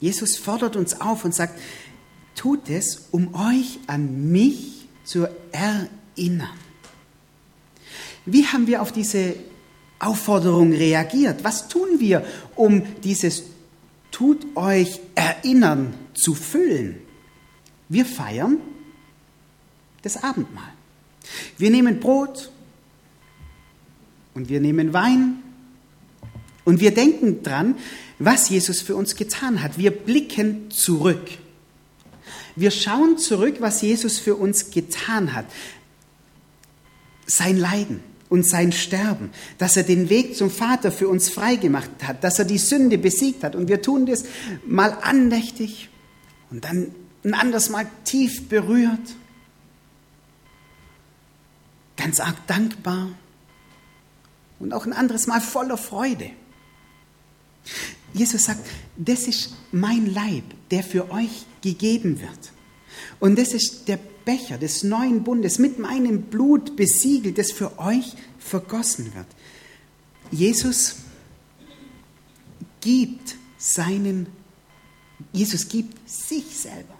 Jesus 0.00 0.36
fordert 0.36 0.76
uns 0.76 1.00
auf 1.00 1.24
und 1.24 1.34
sagt, 1.34 1.58
tut 2.34 2.68
es, 2.68 3.08
um 3.10 3.34
euch 3.34 3.78
an 3.86 4.30
mich 4.32 4.86
zu 5.04 5.28
erinnern. 5.52 6.58
Wie 8.26 8.46
haben 8.46 8.66
wir 8.66 8.82
auf 8.82 8.92
diese 8.92 9.36
Aufforderung 9.98 10.72
reagiert? 10.72 11.44
Was 11.44 11.68
tun 11.68 12.00
wir, 12.00 12.26
um 12.54 12.82
dieses 13.02 13.44
Tut 14.10 14.56
euch 14.56 15.00
erinnern 15.14 15.94
zu 16.14 16.34
füllen? 16.34 17.00
Wir 17.88 18.06
feiern 18.06 18.58
das 20.02 20.22
Abendmahl. 20.22 20.73
Wir 21.58 21.70
nehmen 21.70 22.00
Brot 22.00 22.50
und 24.34 24.48
wir 24.48 24.60
nehmen 24.60 24.92
Wein 24.92 25.42
und 26.64 26.80
wir 26.80 26.92
denken 26.92 27.42
dran, 27.42 27.76
was 28.18 28.48
Jesus 28.48 28.80
für 28.80 28.96
uns 28.96 29.16
getan 29.16 29.62
hat. 29.62 29.78
Wir 29.78 29.90
blicken 29.90 30.70
zurück. 30.70 31.30
Wir 32.56 32.70
schauen 32.70 33.18
zurück, 33.18 33.56
was 33.60 33.82
Jesus 33.82 34.18
für 34.18 34.36
uns 34.36 34.70
getan 34.70 35.34
hat. 35.34 35.46
Sein 37.26 37.56
Leiden 37.56 38.00
und 38.28 38.46
sein 38.46 38.72
Sterben, 38.72 39.30
dass 39.58 39.76
er 39.76 39.82
den 39.82 40.08
Weg 40.08 40.36
zum 40.36 40.50
Vater 40.50 40.92
für 40.92 41.08
uns 41.08 41.28
freigemacht 41.28 41.90
hat, 42.02 42.22
dass 42.24 42.38
er 42.38 42.44
die 42.44 42.58
Sünde 42.58 42.98
besiegt 42.98 43.44
hat. 43.44 43.54
Und 43.54 43.68
wir 43.68 43.82
tun 43.82 44.06
das 44.06 44.24
mal 44.66 44.96
andächtig 45.02 45.88
und 46.50 46.64
dann 46.64 46.94
ein 47.24 47.34
anderes 47.34 47.70
Mal 47.70 47.86
tief 48.04 48.48
berührt 48.48 49.16
ganz 51.96 52.20
arg 52.20 52.46
dankbar 52.46 53.08
und 54.58 54.72
auch 54.72 54.86
ein 54.86 54.92
anderes 54.92 55.26
Mal 55.26 55.40
voller 55.40 55.76
Freude. 55.76 56.30
Jesus 58.12 58.44
sagt, 58.44 58.66
das 58.96 59.26
ist 59.26 59.54
mein 59.72 60.12
Leib, 60.12 60.44
der 60.70 60.82
für 60.82 61.10
euch 61.10 61.46
gegeben 61.62 62.20
wird. 62.20 62.52
Und 63.20 63.38
das 63.38 63.52
ist 63.52 63.88
der 63.88 63.98
Becher 64.24 64.58
des 64.58 64.82
neuen 64.84 65.24
Bundes 65.24 65.58
mit 65.58 65.78
meinem 65.78 66.22
Blut 66.22 66.76
besiegelt, 66.76 67.38
das 67.38 67.52
für 67.52 67.78
euch 67.78 68.14
vergossen 68.38 69.12
wird. 69.14 69.26
Jesus 70.30 70.96
gibt 72.80 73.36
seinen, 73.58 74.26
Jesus 75.32 75.68
gibt 75.68 76.08
sich 76.08 76.44
selber. 76.56 76.94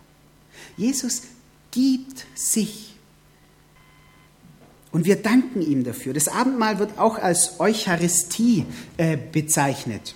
Jesus 0.77 1.23
gibt 1.71 2.27
sich 2.35 2.94
und 4.95 5.05
wir 5.05 5.17
danken 5.17 5.61
ihm 5.61 5.83
dafür. 5.83 6.15
Das 6.15 6.29
Abendmahl 6.29 6.79
wird 6.79 6.99
auch 6.99 7.19
als 7.19 7.59
Eucharistie 7.59 8.65
äh, 8.97 9.17
bezeichnet. 9.17 10.15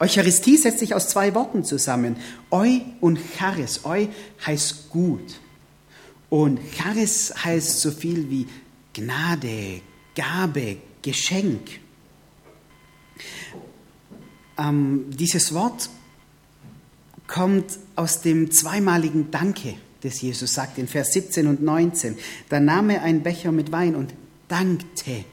Eucharistie 0.00 0.56
setzt 0.56 0.80
sich 0.80 0.96
aus 0.96 1.08
zwei 1.08 1.32
Worten 1.36 1.62
zusammen. 1.62 2.16
Eu 2.50 2.80
und 3.00 3.20
Charis. 3.38 3.82
Eu 3.84 4.08
heißt 4.44 4.90
gut. 4.90 5.38
Und 6.28 6.58
Charis 6.76 7.32
heißt 7.44 7.80
so 7.80 7.92
viel 7.92 8.28
wie 8.30 8.48
Gnade, 8.94 9.80
Gabe, 10.16 10.78
Geschenk. 11.02 11.78
Ähm, 14.58 15.04
dieses 15.10 15.54
Wort 15.54 15.88
kommt 17.28 17.78
aus 17.94 18.22
dem 18.22 18.50
zweimaligen 18.50 19.30
Danke 19.30 19.76
das 20.02 20.20
Jesus 20.20 20.52
sagt 20.54 20.78
in 20.78 20.88
Vers 20.88 21.12
17 21.12 21.46
und 21.46 21.62
19. 21.62 22.16
Da 22.48 22.60
nahm 22.60 22.90
er 22.90 23.02
einen 23.02 23.22
Becher 23.22 23.52
mit 23.52 23.72
Wein 23.72 23.94
und 23.94 24.14
dankte 24.48 25.24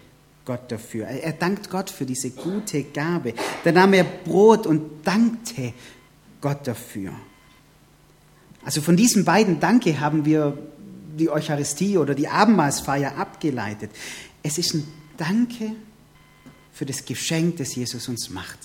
Gott 0.45 0.71
dafür. 0.71 1.07
Er 1.07 1.33
dankt 1.33 1.69
Gott 1.69 1.89
für 1.89 2.05
diese 2.05 2.31
gute 2.31 2.83
Gabe. 2.83 3.33
Da 3.63 3.71
nahm 3.71 3.93
er 3.93 4.03
Brot 4.03 4.65
und 4.65 5.05
dankte 5.05 5.73
Gott 6.41 6.65
dafür. 6.67 7.13
Also 8.63 8.81
von 8.81 8.97
diesen 8.97 9.25
beiden 9.25 9.59
Danke 9.59 9.99
haben 9.99 10.25
wir 10.25 10.57
die 11.17 11.29
Eucharistie 11.29 11.97
oder 11.97 12.15
die 12.15 12.27
Abendmahlsfeier 12.27 13.17
abgeleitet. 13.17 13.91
Es 14.43 14.57
ist 14.57 14.73
ein 14.73 14.87
Danke 15.17 15.71
für 16.71 16.85
das 16.85 17.05
Geschenk, 17.05 17.57
das 17.57 17.75
Jesus 17.75 18.07
uns 18.07 18.29
macht. 18.29 18.59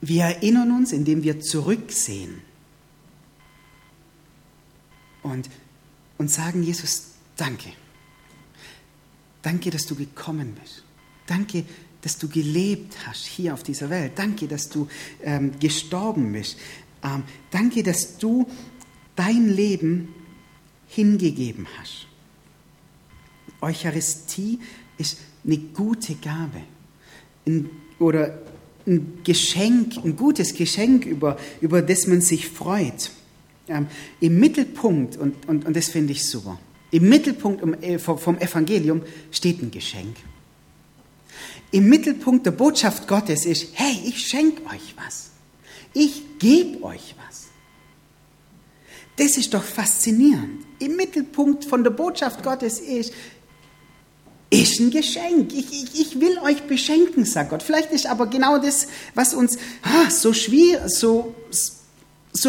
Wir 0.00 0.24
erinnern 0.24 0.70
uns, 0.72 0.92
indem 0.92 1.22
wir 1.22 1.40
zurücksehen 1.40 2.42
und, 5.22 5.48
und 6.18 6.30
sagen, 6.30 6.62
Jesus, 6.62 7.12
danke. 7.36 7.70
Danke, 9.42 9.70
dass 9.70 9.86
du 9.86 9.94
gekommen 9.94 10.56
bist. 10.60 10.84
Danke, 11.26 11.64
dass 12.00 12.18
du 12.18 12.28
gelebt 12.28 12.94
hast 13.06 13.26
hier 13.26 13.54
auf 13.54 13.62
dieser 13.62 13.90
Welt. 13.90 14.12
Danke, 14.16 14.48
dass 14.48 14.68
du 14.68 14.88
ähm, 15.22 15.58
gestorben 15.58 16.32
bist. 16.32 16.58
Ähm, 17.02 17.22
danke, 17.50 17.82
dass 17.82 18.18
du 18.18 18.48
dein 19.16 19.48
Leben 19.48 20.14
hingegeben 20.88 21.66
hast. 21.78 22.06
Eucharistie 23.60 24.58
ist 24.98 25.18
eine 25.44 25.58
gute 25.58 26.14
Gabe 26.16 26.62
ein, 27.46 27.70
oder 27.98 28.38
ein 28.86 29.18
Geschenk, 29.24 29.96
ein 30.04 30.16
gutes 30.16 30.54
Geschenk, 30.54 31.06
über, 31.06 31.38
über 31.60 31.82
das 31.82 32.06
man 32.06 32.20
sich 32.20 32.48
freut. 32.48 33.10
Ähm, 33.68 33.86
Im 34.20 34.40
Mittelpunkt, 34.40 35.16
und, 35.16 35.48
und, 35.48 35.66
und 35.66 35.76
das 35.76 35.88
finde 35.88 36.12
ich 36.12 36.26
super, 36.26 36.58
im 36.90 37.08
Mittelpunkt 37.08 37.82
äh, 37.82 37.98
vom 37.98 38.38
Evangelium 38.38 39.02
steht 39.30 39.62
ein 39.62 39.70
Geschenk. 39.70 40.16
Im 41.70 41.88
Mittelpunkt 41.88 42.44
der 42.44 42.50
Botschaft 42.50 43.08
Gottes 43.08 43.46
ist, 43.46 43.68
hey, 43.72 43.98
ich 44.04 44.26
schenke 44.26 44.62
euch 44.66 44.94
was. 45.02 45.30
Ich 45.94 46.22
gebe 46.38 46.82
euch 46.84 47.14
was. 47.26 47.46
Das 49.16 49.38
ist 49.38 49.54
doch 49.54 49.62
faszinierend. 49.62 50.64
Im 50.78 50.96
Mittelpunkt 50.96 51.64
von 51.64 51.82
der 51.82 51.90
Botschaft 51.90 52.42
Gottes 52.42 52.78
ist, 52.78 53.14
ist 54.50 54.80
ein 54.80 54.90
Geschenk. 54.90 55.52
Ich, 55.54 55.72
ich, 55.72 56.00
ich 56.00 56.20
will 56.20 56.38
euch 56.38 56.62
beschenken, 56.64 57.24
sagt 57.24 57.50
Gott. 57.50 57.62
Vielleicht 57.62 57.90
ist 57.90 58.06
aber 58.06 58.26
genau 58.26 58.58
das, 58.58 58.86
was 59.14 59.32
uns 59.32 59.56
ah, 59.82 60.10
so 60.10 60.34
schwierig, 60.34 60.82
so, 60.88 61.34
so 61.50 61.72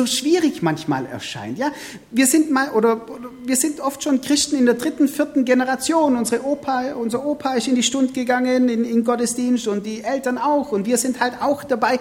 schwierig 0.05 0.61
manchmal 0.61 1.05
erscheint. 1.05 1.57
Ja, 1.57 1.71
wir 2.11 2.25
sind 2.25 2.51
mal 2.51 2.69
oder, 2.71 3.09
oder, 3.09 3.29
wir 3.45 3.55
sind 3.55 3.81
oft 3.81 4.01
schon 4.01 4.21
Christen 4.21 4.55
in 4.55 4.65
der 4.65 4.75
dritten, 4.75 5.07
vierten 5.07 5.43
Generation. 5.43 6.15
Unsere 6.15 6.45
Opa, 6.45 6.93
unser 6.93 7.25
Opa 7.25 7.55
ist 7.55 7.67
in 7.67 7.75
die 7.75 7.83
Stunde 7.83 8.13
gegangen 8.13 8.69
in, 8.69 8.85
in 8.85 9.03
Gottesdienst 9.03 9.67
und 9.67 9.85
die 9.85 10.01
Eltern 10.01 10.37
auch 10.37 10.71
und 10.71 10.85
wir 10.85 10.97
sind 10.97 11.19
halt 11.19 11.41
auch 11.41 11.63
dabei. 11.63 11.99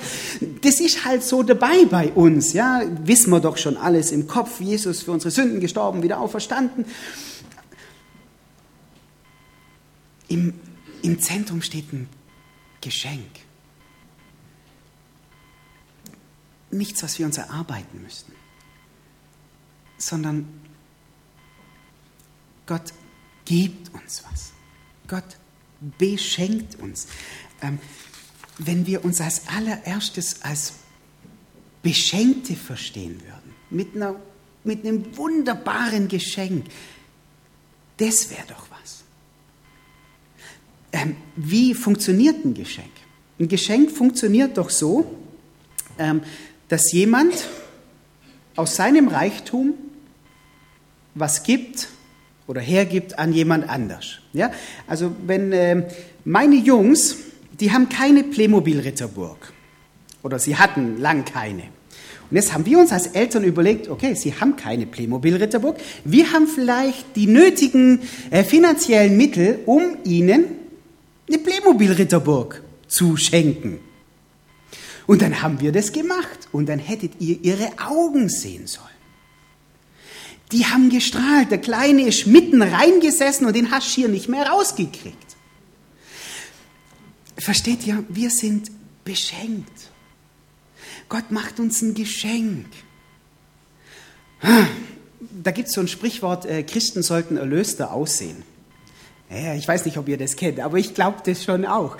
Das 0.62 0.80
ist 0.80 1.04
halt 1.04 1.24
so 1.24 1.42
dabei 1.42 1.84
bei 1.90 2.12
uns. 2.12 2.52
Ja, 2.52 2.82
wissen 3.04 3.30
wir 3.30 3.40
doch 3.40 3.56
schon 3.56 3.76
alles 3.76 4.12
im 4.12 4.28
Kopf. 4.28 4.60
Jesus 4.60 5.02
für 5.02 5.10
unsere 5.10 5.32
Sünden 5.32 5.58
gestorben, 5.58 6.02
wieder 6.02 6.20
auferstanden. 6.20 6.84
Im, 10.28 10.54
im 11.02 11.20
Zentrum 11.20 11.62
steht 11.62 11.92
ein 11.92 12.08
Geschenk. 12.80 13.41
Nichts, 16.72 17.02
was 17.02 17.18
wir 17.18 17.26
uns 17.26 17.38
erarbeiten 17.38 18.02
müssten, 18.02 18.32
sondern 19.98 20.48
Gott 22.66 22.92
gibt 23.44 23.92
uns 23.94 24.24
was. 24.30 24.52
Gott 25.08 25.36
beschenkt 25.98 26.76
uns. 26.80 27.06
Ähm, 27.60 27.78
wenn 28.58 28.86
wir 28.86 29.04
uns 29.04 29.20
als 29.20 29.48
allererstes 29.48 30.42
als 30.42 30.74
Beschenkte 31.82 32.54
verstehen 32.54 33.20
würden, 33.20 33.54
mit, 33.70 33.96
einer, 33.96 34.16
mit 34.64 34.84
einem 34.86 35.16
wunderbaren 35.16 36.08
Geschenk, 36.08 36.66
das 37.96 38.30
wäre 38.30 38.46
doch 38.48 38.66
was. 38.70 39.02
Ähm, 40.92 41.16
wie 41.36 41.74
funktioniert 41.74 42.44
ein 42.44 42.54
Geschenk? 42.54 42.90
Ein 43.38 43.48
Geschenk 43.48 43.90
funktioniert 43.90 44.56
doch 44.58 44.70
so, 44.70 45.18
ähm, 45.98 46.22
dass 46.72 46.90
jemand 46.90 47.34
aus 48.56 48.76
seinem 48.76 49.08
Reichtum 49.08 49.74
was 51.14 51.42
gibt 51.42 51.88
oder 52.46 52.62
hergibt 52.62 53.18
an 53.18 53.34
jemand 53.34 53.68
anders. 53.68 54.20
Ja? 54.32 54.50
Also 54.86 55.14
wenn 55.26 55.52
äh, 55.52 55.86
meine 56.24 56.56
Jungs, 56.56 57.16
die 57.60 57.72
haben 57.72 57.90
keine 57.90 58.24
Playmobil-Ritterburg 58.24 59.52
oder 60.22 60.38
sie 60.38 60.56
hatten 60.56 60.98
lang 60.98 61.26
keine. 61.26 61.64
Und 62.30 62.36
jetzt 62.36 62.54
haben 62.54 62.64
wir 62.64 62.78
uns 62.78 62.90
als 62.90 63.08
Eltern 63.08 63.44
überlegt, 63.44 63.90
okay, 63.90 64.14
sie 64.14 64.32
haben 64.32 64.56
keine 64.56 64.86
Playmobil-Ritterburg, 64.86 65.76
wir 66.06 66.32
haben 66.32 66.46
vielleicht 66.46 67.16
die 67.16 67.26
nötigen 67.26 68.00
äh, 68.30 68.44
finanziellen 68.44 69.18
Mittel, 69.18 69.58
um 69.66 69.98
ihnen 70.04 70.46
eine 71.28 71.36
Playmobil-Ritterburg 71.36 72.62
zu 72.88 73.18
schenken. 73.18 73.91
Und 75.06 75.22
dann 75.22 75.42
haben 75.42 75.60
wir 75.60 75.72
das 75.72 75.92
gemacht 75.92 76.48
und 76.52 76.66
dann 76.66 76.78
hättet 76.78 77.20
ihr 77.20 77.38
ihre 77.42 77.70
Augen 77.78 78.28
sehen 78.28 78.66
sollen. 78.66 78.88
Die 80.52 80.66
haben 80.66 80.90
gestrahlt. 80.90 81.50
Der 81.50 81.58
Kleine 81.58 82.02
ist 82.02 82.26
mitten 82.26 82.62
reingesessen 82.62 83.46
und 83.46 83.56
den 83.56 83.70
hast 83.70 83.88
du 83.88 84.02
hier 84.02 84.08
nicht 84.08 84.28
mehr 84.28 84.46
rausgekriegt. 84.46 85.16
Versteht 87.38 87.86
ihr? 87.86 88.04
Wir 88.08 88.30
sind 88.30 88.70
beschenkt. 89.04 89.90
Gott 91.08 91.30
macht 91.30 91.58
uns 91.58 91.82
ein 91.82 91.94
Geschenk. 91.94 92.66
Da 95.42 95.50
gibt 95.50 95.68
es 95.68 95.74
so 95.74 95.80
ein 95.80 95.88
Sprichwort, 95.88 96.46
äh, 96.46 96.62
Christen 96.62 97.02
sollten 97.02 97.36
erlöster 97.36 97.92
aussehen. 97.92 98.42
Ja, 99.30 99.54
ich 99.54 99.66
weiß 99.66 99.86
nicht, 99.86 99.96
ob 99.96 100.08
ihr 100.08 100.18
das 100.18 100.36
kennt, 100.36 100.60
aber 100.60 100.78
ich 100.78 100.94
glaube 100.94 101.18
das 101.24 101.44
schon 101.44 101.64
auch. 101.64 101.96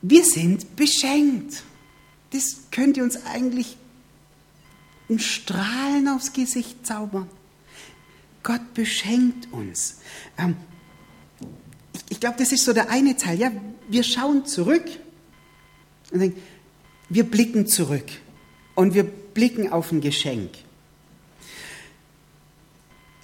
Wir 0.00 0.24
sind 0.24 0.76
beschenkt. 0.76 1.62
Das 2.30 2.56
könnt 2.70 2.96
ihr 2.96 3.04
uns 3.04 3.24
eigentlich 3.26 3.76
ein 5.08 5.18
Strahlen 5.18 6.08
aufs 6.08 6.32
Gesicht 6.32 6.86
zaubern. 6.86 7.28
Gott 8.42 8.74
beschenkt 8.74 9.52
uns. 9.52 10.00
Ähm, 10.38 10.56
ich, 11.92 12.04
ich 12.10 12.20
glaube, 12.20 12.36
das 12.38 12.52
ist 12.52 12.64
so 12.64 12.72
der 12.72 12.90
eine 12.90 13.16
Teil. 13.16 13.38
Ja, 13.38 13.50
wir 13.88 14.02
schauen 14.02 14.46
zurück 14.46 14.84
und 16.10 16.20
denken, 16.20 16.40
wir 17.08 17.24
blicken 17.24 17.66
zurück 17.66 18.06
und 18.74 18.94
wir 18.94 19.04
blicken 19.04 19.72
auf 19.72 19.92
ein 19.92 20.00
Geschenk. 20.00 20.50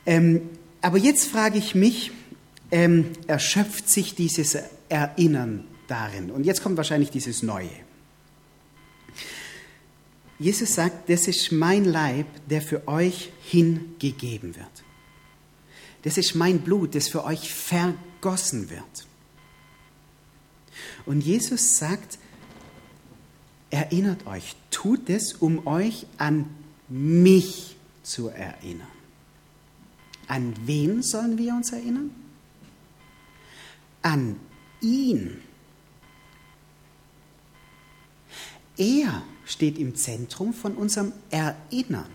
Ähm, 0.07 0.51
aber 0.81 0.99
jetzt 0.99 1.29
frage 1.29 1.59
ich 1.59 1.75
mich, 1.75 2.11
ähm, 2.71 3.11
erschöpft 3.27 3.89
sich 3.89 4.15
dieses 4.15 4.57
Erinnern 4.89 5.65
darin? 5.87 6.31
Und 6.31 6.45
jetzt 6.45 6.63
kommt 6.63 6.77
wahrscheinlich 6.77 7.11
dieses 7.11 7.43
Neue. 7.43 7.71
Jesus 10.43 10.75
sagt, 10.75 11.09
das 11.09 11.29
ist 11.29 11.53
mein 11.53 11.85
Leib, 11.85 12.27
der 12.51 12.63
für 12.63 12.89
euch 12.89 13.31
hingegeben 13.43 14.57
wird. 14.57 14.67
Das 16.03 16.19
ist 16.19 16.35
mein 16.35 16.63
Blut, 16.63 16.97
das 16.97 17.07
für 17.07 17.25
euch 17.25 17.55
vergossen 17.55 18.69
wird. 18.69 19.07
Und 21.07 21.21
Jesus 21.21 21.79
sagt, 21.79 22.19
erinnert 23.71 24.27
euch, 24.27 24.57
tut 24.73 25.09
es, 25.09 25.33
um 25.35 25.65
euch 25.65 26.07
an 26.19 26.47
mich 26.89 27.77
zu 28.03 28.29
erinnern. 28.29 28.89
An 30.27 30.55
wen 30.65 31.05
sollen 31.05 31.39
wir 31.39 31.55
uns 31.55 31.71
erinnern? 31.71 32.11
An 34.03 34.41
ihn. 34.81 35.41
Er 38.77 39.23
steht 39.53 39.79
im 39.79 39.95
Zentrum 39.95 40.55
von 40.55 40.75
unserem 40.75 41.13
Erinnern. 41.31 42.11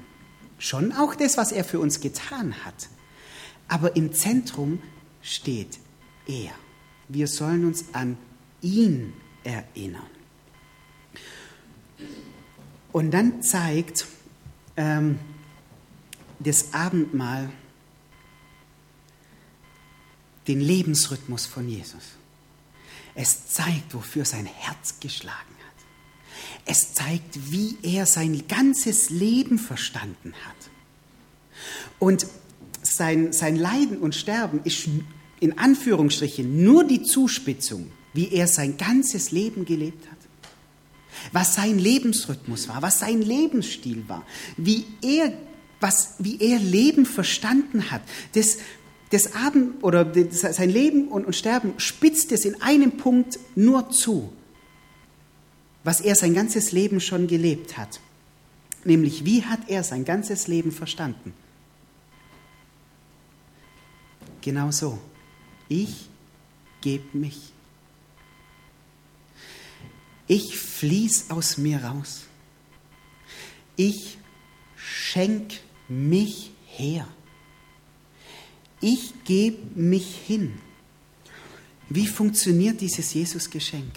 Schon 0.60 0.92
auch 0.92 1.16
das, 1.16 1.38
was 1.38 1.52
er 1.52 1.64
für 1.64 1.80
uns 1.80 2.00
getan 2.02 2.66
hat. 2.66 2.90
Aber 3.68 3.96
im 3.96 4.14
Zentrum 4.14 4.82
steht 5.22 5.78
er. 6.26 6.52
Wir 7.08 7.28
sollen 7.28 7.66
uns 7.66 7.86
an 7.94 8.18
ihn 8.62 9.14
erinnern. 9.44 10.10
Und 12.92 13.12
dann 13.12 13.44
zeigt 13.44 14.08
ähm, 14.76 15.20
das 16.40 16.74
Abendmahl 16.74 17.50
den 20.48 20.62
Lebensrhythmus 20.62 21.46
von 21.46 21.68
Jesus. 21.68 22.04
Es 23.16 23.48
zeigt, 23.48 23.94
wofür 23.94 24.26
sein 24.26 24.46
Herz 24.46 25.00
geschlagen. 25.00 25.57
Es 26.68 26.94
zeigt, 26.94 27.52
wie 27.52 27.78
er 27.82 28.06
sein 28.06 28.44
ganzes 28.48 29.10
Leben 29.10 29.58
verstanden 29.58 30.34
hat. 30.46 30.70
Und 31.98 32.28
sein, 32.84 33.34
sein 33.34 33.56
Leiden 33.56 33.98
und 33.98 34.16
Sterben 34.16 34.62
ist 34.64 34.88
in 35.40 35.58
Anführungsstrichen 35.58 36.64
nur 36.64 36.84
die 36.84 37.04
Zuspitzung, 37.04 37.92
wie 38.14 38.30
er 38.34 38.48
sein 38.48 38.78
ganzes 38.78 39.32
Leben 39.32 39.66
gelebt 39.66 40.06
hat. 40.08 40.18
Was 41.32 41.56
sein 41.56 41.80
Lebensrhythmus 41.80 42.68
war, 42.68 42.82
was 42.82 43.00
sein 43.00 43.22
Lebensstil 43.22 44.04
war, 44.08 44.26
wie 44.56 44.86
er, 45.02 45.34
was, 45.80 46.16
wie 46.20 46.40
er 46.40 46.60
Leben 46.60 47.06
verstanden 47.06 47.92
hat. 47.92 48.02
Das, 48.34 48.58
das 49.12 49.36
Abend 49.36 49.84
oder 49.84 50.06
das, 50.06 50.42
sein 50.42 50.70
Leben 50.70 51.08
und, 51.08 51.26
und 51.26 51.36
Sterben 51.36 51.74
spitzt 51.78 52.32
es 52.32 52.46
in 52.46 52.62
einem 52.62 52.98
Punkt 52.98 53.40
nur 53.56 53.90
zu, 53.90 54.32
was 55.88 56.02
er 56.02 56.16
sein 56.16 56.34
ganzes 56.34 56.74
Leben 56.74 57.00
schon 57.00 57.28
gelebt 57.28 57.78
hat. 57.78 58.02
Nämlich, 58.84 59.24
wie 59.24 59.46
hat 59.46 59.70
er 59.70 59.86
sein 59.86 60.04
ganzes 60.04 60.50
Leben 60.50 60.74
verstanden? 60.74 61.32
Genau 64.42 64.70
so. 64.72 65.00
Ich 65.70 66.10
gebe 66.82 67.18
mich. 67.18 67.54
Ich 70.28 70.60
fließ 70.60 71.30
aus 71.30 71.58
mir 71.58 71.82
raus. 71.82 72.26
Ich 73.78 74.18
schenk 74.76 75.54
mich 75.88 76.52
her. 76.66 77.08
Ich 78.82 79.14
gebe 79.24 79.80
mich 79.80 80.18
hin. 80.18 80.60
Wie 81.88 82.08
funktioniert 82.08 82.82
dieses 82.82 83.14
Jesusgeschenk? 83.14 83.94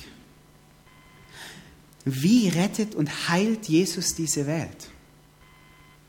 Wie 2.05 2.49
rettet 2.49 2.95
und 2.95 3.29
heilt 3.29 3.69
Jesus 3.69 4.15
diese 4.15 4.47
Welt? 4.47 4.91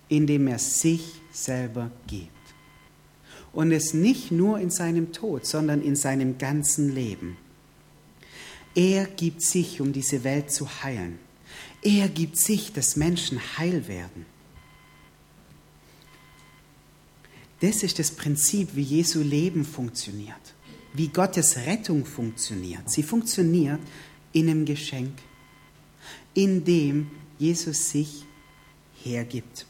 Indem 0.09 0.47
er 0.47 0.59
sich 0.59 1.01
selber 1.31 1.91
gibt 2.07 2.31
und 3.53 3.71
es 3.71 3.93
nicht 3.93 4.31
nur 4.31 4.59
in 4.59 4.69
seinem 4.69 5.11
Tod, 5.11 5.45
sondern 5.45 5.81
in 5.81 5.95
seinem 5.95 6.37
ganzen 6.37 6.93
Leben. 6.93 7.37
Er 8.75 9.05
gibt 9.05 9.41
sich, 9.41 9.81
um 9.81 9.91
diese 9.91 10.23
Welt 10.23 10.51
zu 10.51 10.83
heilen. 10.83 11.19
Er 11.81 12.07
gibt 12.07 12.37
sich, 12.37 12.71
dass 12.71 12.95
Menschen 12.95 13.39
heil 13.57 13.87
werden. 13.87 14.25
Das 17.59 17.83
ist 17.83 17.99
das 17.99 18.11
Prinzip, 18.11 18.69
wie 18.75 18.81
Jesu 18.81 19.21
Leben 19.21 19.65
funktioniert, 19.65 20.55
wie 20.93 21.09
Gottes 21.09 21.57
Rettung 21.57 22.05
funktioniert. 22.05 22.89
Sie 22.89 23.03
funktioniert 23.03 23.79
in 24.31 24.49
einem 24.49 24.65
Geschenk, 24.65 25.13
in 26.33 26.63
dem 26.63 27.11
Jesus 27.37 27.89
sich 27.89 28.25
hergibt. 29.03 29.65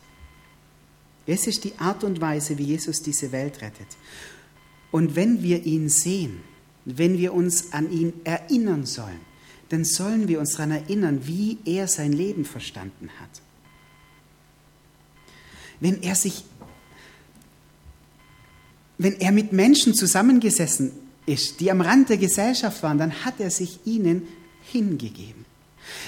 Es 1.25 1.47
ist 1.47 1.63
die 1.63 1.77
Art 1.77 2.03
und 2.03 2.19
Weise, 2.19 2.57
wie 2.57 2.63
Jesus 2.63 3.01
diese 3.01 3.31
Welt 3.31 3.61
rettet. 3.61 3.87
Und 4.91 5.15
wenn 5.15 5.41
wir 5.41 5.63
ihn 5.63 5.87
sehen, 5.87 6.41
wenn 6.85 7.17
wir 7.17 7.33
uns 7.33 7.73
an 7.73 7.91
ihn 7.91 8.13
erinnern 8.23 8.85
sollen, 8.85 9.19
dann 9.69 9.85
sollen 9.85 10.27
wir 10.27 10.39
uns 10.39 10.53
daran 10.53 10.71
erinnern, 10.71 11.21
wie 11.25 11.57
er 11.63 11.87
sein 11.87 12.11
Leben 12.11 12.43
verstanden 12.43 13.09
hat. 13.21 13.29
Wenn 15.79 16.03
er 16.03 16.15
sich, 16.15 16.43
wenn 18.97 19.19
er 19.21 19.31
mit 19.31 19.53
Menschen 19.53 19.93
zusammengesessen 19.93 20.91
ist, 21.25 21.59
die 21.59 21.71
am 21.71 21.81
Rand 21.81 22.09
der 22.09 22.17
Gesellschaft 22.17 22.83
waren, 22.83 22.97
dann 22.97 23.23
hat 23.23 23.39
er 23.39 23.49
sich 23.49 23.79
ihnen 23.85 24.27
hingegeben. 24.63 25.45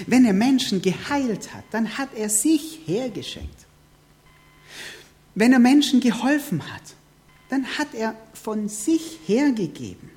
Wenn 0.08 0.26
er 0.26 0.34
Menschen 0.34 0.82
geheilt 0.82 1.54
hat, 1.54 1.64
dann 1.72 1.98
hat 1.98 2.10
er 2.16 2.30
sich 2.30 2.82
hergeschenkt. 2.86 3.66
Wenn 5.36 5.54
er 5.54 5.60
Menschen 5.60 6.00
geholfen 6.00 6.62
hat, 6.74 6.96
dann 7.50 7.66
hat 7.78 7.94
er 7.94 8.16
von 8.34 8.70
sich 8.70 9.20
hergegeben. 9.26 10.10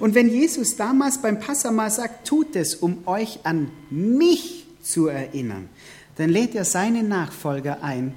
Und 0.00 0.14
wenn 0.14 0.30
Jesus 0.30 0.76
damals 0.76 1.20
beim 1.20 1.40
Passamal 1.40 1.90
sagt, 1.90 2.28
tut 2.28 2.54
es, 2.56 2.74
um 2.74 3.06
euch 3.06 3.40
an 3.44 3.70
mich 3.90 4.66
zu 4.82 5.08
erinnern, 5.08 5.68
dann 6.16 6.30
lädt 6.30 6.54
er 6.54 6.64
seine 6.64 7.02
Nachfolger 7.02 7.82
ein, 7.82 8.14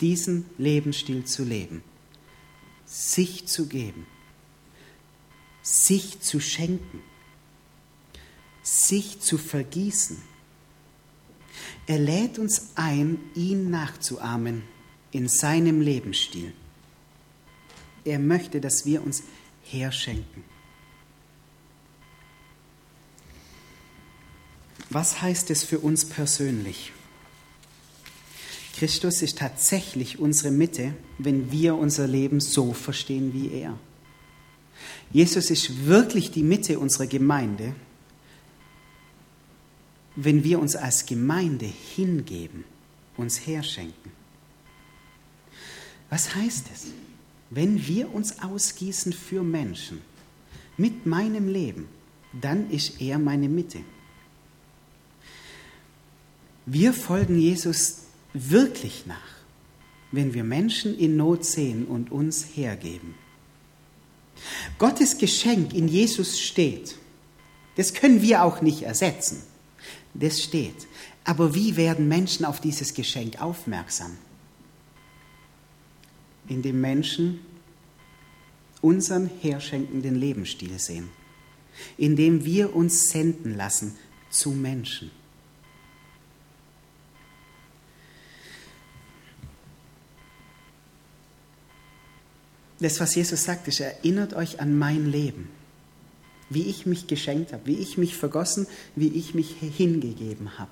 diesen 0.00 0.46
Lebensstil 0.56 1.24
zu 1.24 1.44
leben, 1.44 1.82
sich 2.86 3.46
zu 3.46 3.66
geben, 3.66 4.06
sich 5.62 6.20
zu 6.20 6.40
schenken, 6.40 7.02
sich 8.68 9.20
zu 9.20 9.38
vergießen. 9.38 10.18
Er 11.86 11.98
lädt 11.98 12.38
uns 12.38 12.72
ein, 12.74 13.18
ihn 13.34 13.70
nachzuahmen 13.70 14.62
in 15.10 15.26
seinem 15.26 15.80
Lebensstil. 15.80 16.52
Er 18.04 18.18
möchte, 18.18 18.60
dass 18.60 18.84
wir 18.84 19.02
uns 19.02 19.22
herschenken. 19.64 20.44
Was 24.90 25.22
heißt 25.22 25.50
es 25.50 25.64
für 25.64 25.78
uns 25.78 26.04
persönlich? 26.04 26.92
Christus 28.76 29.22
ist 29.22 29.38
tatsächlich 29.38 30.18
unsere 30.18 30.50
Mitte, 30.50 30.94
wenn 31.18 31.50
wir 31.50 31.74
unser 31.74 32.06
Leben 32.06 32.40
so 32.40 32.72
verstehen 32.72 33.32
wie 33.32 33.50
er. 33.50 33.78
Jesus 35.10 35.50
ist 35.50 35.86
wirklich 35.86 36.30
die 36.30 36.42
Mitte 36.42 36.78
unserer 36.78 37.06
Gemeinde, 37.06 37.74
wenn 40.20 40.42
wir 40.42 40.58
uns 40.58 40.74
als 40.74 41.06
Gemeinde 41.06 41.66
hingeben, 41.66 42.64
uns 43.16 43.46
herschenken. 43.46 44.10
Was 46.10 46.34
heißt 46.34 46.66
es? 46.74 46.86
Wenn 47.50 47.86
wir 47.86 48.12
uns 48.12 48.40
ausgießen 48.42 49.12
für 49.12 49.44
Menschen 49.44 50.00
mit 50.76 51.06
meinem 51.06 51.46
Leben, 51.46 51.86
dann 52.32 52.68
ist 52.68 53.00
er 53.00 53.20
meine 53.20 53.48
Mitte. 53.48 53.78
Wir 56.66 56.92
folgen 56.92 57.38
Jesus 57.38 58.00
wirklich 58.34 59.06
nach, 59.06 59.36
wenn 60.10 60.34
wir 60.34 60.42
Menschen 60.42 60.98
in 60.98 61.16
Not 61.16 61.44
sehen 61.44 61.86
und 61.86 62.10
uns 62.10 62.44
hergeben. 62.56 63.14
Gottes 64.78 65.16
Geschenk 65.16 65.74
in 65.74 65.86
Jesus 65.86 66.40
steht. 66.40 66.96
Das 67.76 67.94
können 67.94 68.20
wir 68.20 68.42
auch 68.42 68.62
nicht 68.62 68.82
ersetzen. 68.82 69.44
Das 70.14 70.42
steht. 70.42 70.86
Aber 71.24 71.54
wie 71.54 71.76
werden 71.76 72.08
Menschen 72.08 72.44
auf 72.44 72.60
dieses 72.60 72.94
Geschenk 72.94 73.40
aufmerksam? 73.40 74.16
Indem 76.48 76.80
Menschen 76.80 77.40
unseren 78.80 79.30
herschenkenden 79.40 80.14
Lebensstil 80.14 80.78
sehen. 80.78 81.10
Indem 81.96 82.44
wir 82.44 82.74
uns 82.74 83.10
senden 83.10 83.56
lassen 83.56 83.96
zu 84.30 84.50
Menschen. 84.50 85.10
das, 92.80 93.00
was 93.00 93.14
Jesus 93.14 93.44
sagt, 93.44 93.68
ist, 93.68 93.80
erinnert 93.80 94.34
euch 94.34 94.60
an 94.60 94.78
mein 94.78 95.06
Leben, 95.06 95.50
wie 96.50 96.62
ich 96.62 96.86
mich 96.86 97.06
geschenkt 97.06 97.52
habe, 97.52 97.66
wie 97.66 97.76
ich 97.76 97.98
mich 97.98 98.16
vergossen, 98.16 98.66
wie 98.96 99.08
ich 99.08 99.34
mich 99.34 99.56
hingegeben 99.60 100.58
habe. 100.58 100.70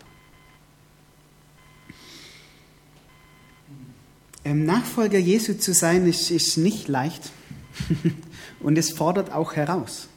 Ähm, 4.44 4.64
Nachfolger 4.64 5.18
Jesu 5.18 5.54
zu 5.54 5.74
sein, 5.74 6.06
ist, 6.06 6.30
ist 6.30 6.56
nicht 6.56 6.88
leicht 6.88 7.30
und 8.60 8.78
es 8.78 8.90
fordert 8.90 9.32
auch 9.32 9.54
heraus, 9.54 10.08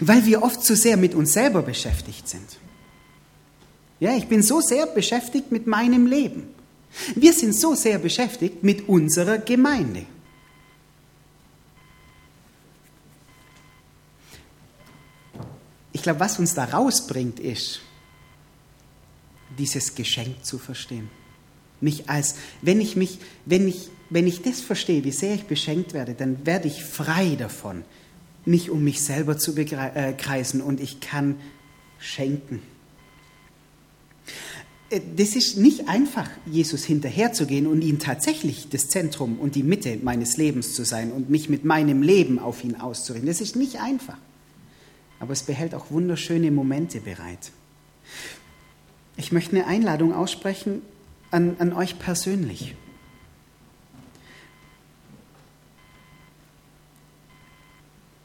weil 0.00 0.24
wir 0.24 0.42
oft 0.42 0.64
zu 0.64 0.74
sehr 0.74 0.96
mit 0.96 1.14
uns 1.14 1.34
selber 1.34 1.62
beschäftigt 1.62 2.28
sind. 2.28 2.58
Ja, 4.00 4.16
ich 4.16 4.26
bin 4.28 4.42
so 4.42 4.60
sehr 4.60 4.86
beschäftigt 4.86 5.52
mit 5.52 5.66
meinem 5.66 6.06
Leben. 6.06 6.48
Wir 7.14 7.32
sind 7.32 7.54
so 7.54 7.74
sehr 7.74 7.98
beschäftigt 7.98 8.62
mit 8.62 8.88
unserer 8.88 9.38
Gemeinde. 9.38 10.06
Glaube, 16.04 16.20
was 16.20 16.38
uns 16.38 16.54
da 16.54 16.64
rausbringt, 16.64 17.40
ist, 17.40 17.80
dieses 19.58 19.94
Geschenk 19.94 20.44
zu 20.44 20.58
verstehen. 20.58 21.10
Mich 21.80 22.08
als, 22.08 22.36
wenn 22.62 22.80
ich 22.80 22.94
mich, 22.94 23.18
wenn 23.44 23.66
ich, 23.66 23.88
wenn 24.10 24.26
ich 24.26 24.42
das 24.42 24.60
verstehe, 24.60 25.02
wie 25.04 25.10
sehr 25.10 25.34
ich 25.34 25.44
beschenkt 25.44 25.92
werde, 25.92 26.14
dann 26.14 26.46
werde 26.46 26.68
ich 26.68 26.84
frei 26.84 27.34
davon, 27.36 27.84
mich 28.44 28.70
um 28.70 28.84
mich 28.84 29.02
selber 29.02 29.36
zu 29.38 29.56
äh, 29.56 30.12
kreisen 30.12 30.60
und 30.60 30.80
ich 30.80 31.00
kann 31.00 31.36
schenken. 31.98 32.62
Äh, 34.90 35.00
das 35.16 35.34
ist 35.36 35.56
nicht 35.56 35.88
einfach, 35.88 36.28
Jesus 36.46 36.84
hinterherzugehen 36.84 37.66
und 37.66 37.82
ihm 37.82 37.98
tatsächlich 37.98 38.68
das 38.68 38.88
Zentrum 38.88 39.38
und 39.38 39.54
die 39.54 39.62
Mitte 39.62 39.98
meines 40.02 40.36
Lebens 40.36 40.74
zu 40.74 40.84
sein 40.84 41.12
und 41.12 41.30
mich 41.30 41.48
mit 41.48 41.64
meinem 41.64 42.02
Leben 42.02 42.38
auf 42.38 42.62
ihn 42.62 42.76
auszurichten. 42.76 43.26
Das 43.26 43.40
ist 43.40 43.56
nicht 43.56 43.80
einfach 43.80 44.18
aber 45.24 45.32
es 45.32 45.42
behält 45.42 45.74
auch 45.74 45.90
wunderschöne 45.90 46.50
Momente 46.50 47.00
bereit. 47.00 47.50
Ich 49.16 49.32
möchte 49.32 49.56
eine 49.56 49.66
Einladung 49.66 50.12
aussprechen 50.12 50.82
an, 51.30 51.56
an 51.60 51.72
euch 51.72 51.98
persönlich. 51.98 52.74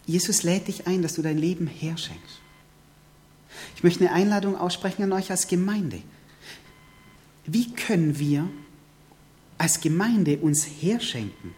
Jesus 0.06 0.44
lädt 0.44 0.68
dich 0.68 0.88
ein, 0.88 1.02
dass 1.02 1.14
du 1.14 1.22
dein 1.22 1.38
Leben 1.38 1.68
herschenkst. 1.68 2.42
Ich 3.78 3.84
möchte 3.84 4.02
eine 4.02 4.12
Einladung 4.12 4.58
aussprechen 4.58 5.04
an 5.04 5.14
euch 5.14 5.32
als 5.32 5.48
Gemeinde. 5.48 6.02
Wie 7.46 7.72
können 7.72 8.20
wir 8.20 8.50
als 9.58 9.80
Gemeinde 9.80 10.40
uns 10.40 10.66
herschenken? 10.66 11.56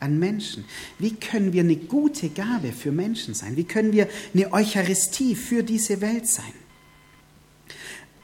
An 0.00 0.18
Menschen? 0.18 0.64
Wie 0.98 1.14
können 1.14 1.52
wir 1.52 1.62
eine 1.62 1.76
gute 1.76 2.30
Gabe 2.30 2.72
für 2.72 2.90
Menschen 2.90 3.34
sein? 3.34 3.56
Wie 3.56 3.64
können 3.64 3.92
wir 3.92 4.08
eine 4.34 4.52
Eucharistie 4.52 5.36
für 5.36 5.62
diese 5.62 6.00
Welt 6.00 6.26
sein? 6.26 6.52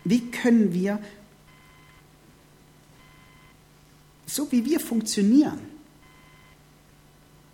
Wie 0.04 0.30
können 0.30 0.72
wir, 0.72 1.00
so 4.26 4.50
wie 4.52 4.64
wir 4.64 4.80
funktionieren, 4.80 5.58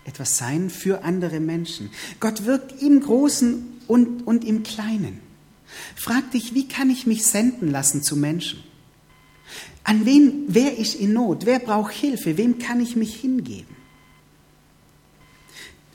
etwas 0.05 0.39
sein 0.39 0.71
für 0.71 1.05
andere 1.05 1.41
Menschen? 1.41 1.91
Gott 2.21 2.45
wirkt 2.45 2.83
im 2.83 3.01
Großen 3.01 3.81
und, 3.89 4.27
und 4.27 4.45
im 4.45 4.63
Kleinen. 4.63 5.21
Frag 5.97 6.31
dich, 6.33 6.55
wie 6.55 6.69
kann 6.69 6.91
ich 6.91 7.07
mich 7.07 7.25
senden 7.25 7.71
lassen 7.71 8.03
zu 8.03 8.17
Menschen? 8.17 8.63
An 9.85 10.05
wen, 10.07 10.45
wer 10.49 10.79
ist 10.79 10.95
in 10.95 11.13
Not? 11.13 11.47
Wer 11.47 11.59
braucht 11.59 11.93
Hilfe? 11.93 12.37
Wem 12.37 12.59
kann 12.59 12.81
ich 12.81 12.95
mich 12.97 13.17
hingeben? 13.17 13.82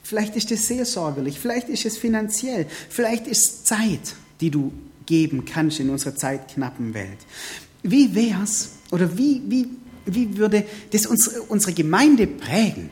Vielleicht 0.08 0.36
ist 0.36 0.50
es 0.50 0.66
seelsorgerlich, 0.66 1.38
vielleicht 1.38 1.68
ist 1.68 1.84
es 1.84 1.98
finanziell, 1.98 2.64
vielleicht 2.88 3.26
ist 3.26 3.44
es 3.44 3.64
Zeit, 3.64 4.14
die 4.40 4.50
du 4.50 4.72
geben 5.04 5.44
kannst 5.44 5.80
in 5.80 5.90
unserer 5.90 6.16
zeitknappen 6.16 6.94
Welt. 6.94 7.18
Wie 7.82 8.14
wäre 8.14 8.42
es 8.42 8.70
oder 8.90 9.18
wie, 9.18 9.42
wie, 9.48 9.68
wie 10.06 10.38
würde 10.38 10.64
das 10.92 11.04
unsere, 11.04 11.42
unsere 11.42 11.74
Gemeinde 11.74 12.26
prägen? 12.26 12.88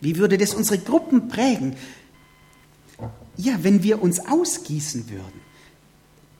Wie 0.00 0.18
würde 0.18 0.38
das 0.38 0.54
unsere 0.54 0.78
Gruppen 0.78 1.26
prägen? 1.26 1.74
Ja, 3.36 3.58
wenn 3.62 3.82
wir 3.82 4.00
uns 4.00 4.20
ausgießen 4.20 5.10
würden, 5.10 5.40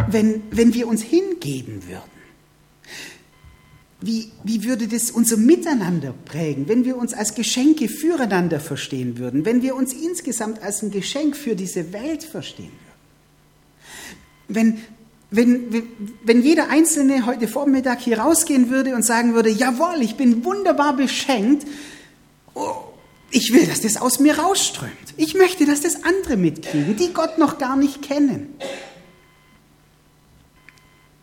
wenn, 0.06 0.44
wenn 0.52 0.72
wir 0.72 0.86
uns 0.86 1.02
hingeben 1.02 1.82
würden. 1.88 2.20
Wie, 4.02 4.30
wie 4.44 4.64
würde 4.64 4.88
das 4.88 5.10
unser 5.10 5.36
Miteinander 5.36 6.14
prägen, 6.24 6.68
wenn 6.68 6.84
wir 6.84 6.96
uns 6.96 7.12
als 7.12 7.34
Geschenke 7.34 7.88
füreinander 7.88 8.58
verstehen 8.58 9.18
würden, 9.18 9.44
wenn 9.44 9.60
wir 9.60 9.76
uns 9.76 9.92
insgesamt 9.92 10.62
als 10.62 10.82
ein 10.82 10.90
Geschenk 10.90 11.36
für 11.36 11.54
diese 11.54 11.92
Welt 11.92 12.24
verstehen 12.24 12.72
würden? 12.72 12.80
Wenn, 14.48 14.78
wenn, 15.30 15.82
wenn 16.24 16.42
jeder 16.42 16.70
Einzelne 16.70 17.26
heute 17.26 17.46
Vormittag 17.46 18.00
hier 18.00 18.18
rausgehen 18.18 18.70
würde 18.70 18.94
und 18.94 19.04
sagen 19.04 19.34
würde, 19.34 19.50
jawohl, 19.50 20.00
ich 20.00 20.16
bin 20.16 20.44
wunderbar 20.44 20.96
beschenkt, 20.96 21.66
oh, 22.54 22.74
ich 23.30 23.52
will, 23.52 23.66
dass 23.66 23.82
das 23.82 23.96
aus 23.96 24.18
mir 24.18 24.38
rausströmt. 24.38 24.92
Ich 25.16 25.34
möchte, 25.34 25.66
dass 25.66 25.82
das 25.82 26.04
andere 26.04 26.36
mitkriegen, 26.36 26.96
die 26.96 27.12
Gott 27.12 27.38
noch 27.38 27.58
gar 27.58 27.76
nicht 27.76 28.02
kennen. 28.02 28.54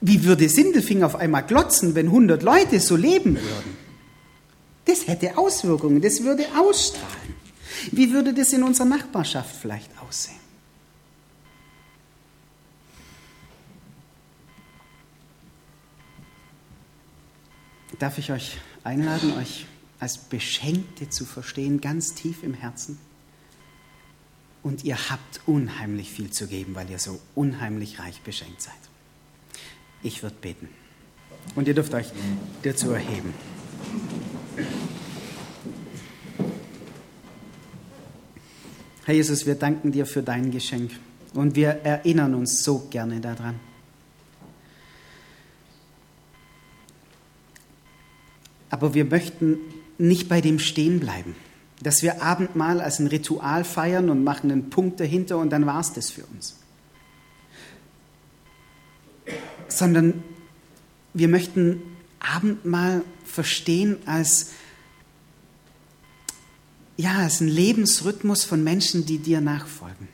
Wie 0.02 0.24
würde 0.24 0.48
Sindelfing 0.48 1.04
auf 1.04 1.16
einmal 1.16 1.44
glotzen, 1.44 1.96
wenn 1.96 2.08
100 2.08 2.44
Leute 2.44 2.80
so 2.80 2.96
leben 2.96 3.36
würden? 3.36 3.78
Das 4.86 5.08
hätte 5.08 5.38
Auswirkungen, 5.38 6.02
das 6.02 6.24
würde 6.24 6.46
ausstrahlen. 6.58 7.36
Wie 7.92 8.12
würde 8.14 8.34
das 8.34 8.54
in 8.54 8.64
unserer 8.64 8.86
Nachbarschaft 8.86 9.56
vielleicht 9.56 9.92
aussehen? 10.00 10.38
Darf 18.00 18.18
ich 18.20 18.32
euch 18.32 18.60
einladen, 18.84 19.36
euch 19.38 19.66
als 20.00 20.18
Beschenkte 20.18 21.10
zu 21.10 21.26
verstehen, 21.26 21.82
ganz 21.82 22.14
tief 22.14 22.44
im 22.44 22.54
Herzen. 22.54 23.00
Und 24.62 24.84
ihr 24.84 25.10
habt 25.10 25.42
unheimlich 25.48 26.12
viel 26.12 26.30
zu 26.30 26.48
geben, 26.48 26.76
weil 26.76 26.90
ihr 26.90 27.00
so 27.00 27.20
unheimlich 27.34 28.00
reich 28.00 28.22
beschenkt 28.22 28.62
seid. 28.62 28.87
Ich 30.04 30.24
würde 30.24 30.36
beten. 30.40 30.70
Und 31.56 31.68
ihr 31.68 31.74
dürft 31.74 31.94
euch 31.94 32.08
dazu 32.64 32.92
erheben. 32.92 33.34
Herr 39.06 39.16
Jesus, 39.16 39.46
wir 39.46 39.56
danken 39.56 39.92
dir 39.92 40.06
für 40.06 40.22
dein 40.22 40.52
Geschenk 40.52 40.92
und 41.34 41.56
wir 41.56 41.70
erinnern 41.70 42.36
uns 42.36 42.64
so 42.64 42.88
gerne 42.90 43.22
daran. 43.22 43.58
Aber 48.70 48.94
wir 48.94 49.06
möchten 49.06 49.60
nicht 49.98 50.28
bei 50.28 50.42
dem 50.42 50.60
stehen 50.60 51.00
bleiben, 51.00 51.36
dass 51.82 52.04
wir 52.04 52.22
Abendmahl 52.22 52.82
als 52.82 53.00
ein 53.00 53.08
Ritual 53.08 53.64
feiern 53.64 54.10
und 54.10 54.24
machen 54.24 54.52
einen 54.52 54.70
Punkt 54.70 55.00
dahinter 55.00 55.38
und 55.38 55.52
dann 55.52 55.66
war 55.66 55.80
es 55.80 55.94
das 55.94 56.10
für 56.10 56.26
uns. 56.26 56.58
Sondern 59.78 60.24
wir 61.14 61.28
möchten 61.28 61.84
Abendmahl 62.20 63.04
verstehen 63.24 63.98
als, 64.08 64.54
ja, 66.96 67.20
als 67.20 67.42
ein 67.42 67.48
Lebensrhythmus 67.48 68.44
von 68.44 68.64
Menschen, 68.64 69.06
die 69.06 69.20
dir 69.20 69.40
nachfolgen. 69.40 70.08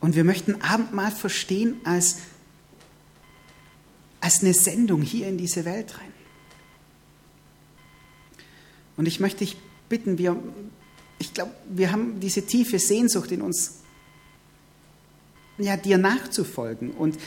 Und 0.00 0.14
wir 0.14 0.24
möchten 0.24 0.60
Abendmahl 0.60 1.10
verstehen 1.10 1.76
als, 1.84 2.18
als 4.20 4.42
eine 4.42 4.52
Sendung 4.52 5.00
hier 5.00 5.26
in 5.28 5.38
diese 5.38 5.64
Welt 5.64 5.98
rein. 5.98 6.12
Und 8.98 9.08
ich 9.08 9.20
möchte 9.20 9.38
dich 9.38 9.56
bitten, 9.88 10.18
wir, 10.18 10.36
ich 11.18 11.32
glaube, 11.32 11.52
wir 11.70 11.92
haben 11.92 12.20
diese 12.20 12.44
tiefe 12.44 12.78
Sehnsucht 12.78 13.32
in 13.32 13.40
uns, 13.40 13.85
ja, 15.58 15.76
dir 15.76 15.98
nachzufolgen 15.98 16.90
und 16.90 17.18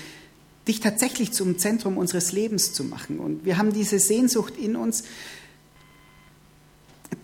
dich 0.68 0.80
tatsächlich 0.80 1.32
zum 1.32 1.58
Zentrum 1.58 1.98
unseres 1.98 2.32
Lebens 2.32 2.74
zu 2.74 2.84
machen. 2.84 3.20
Und 3.20 3.46
wir 3.46 3.58
haben 3.58 3.74
diese 3.74 4.00
Sehnsucht 4.00 4.56
in 4.58 4.76
uns, 4.76 5.04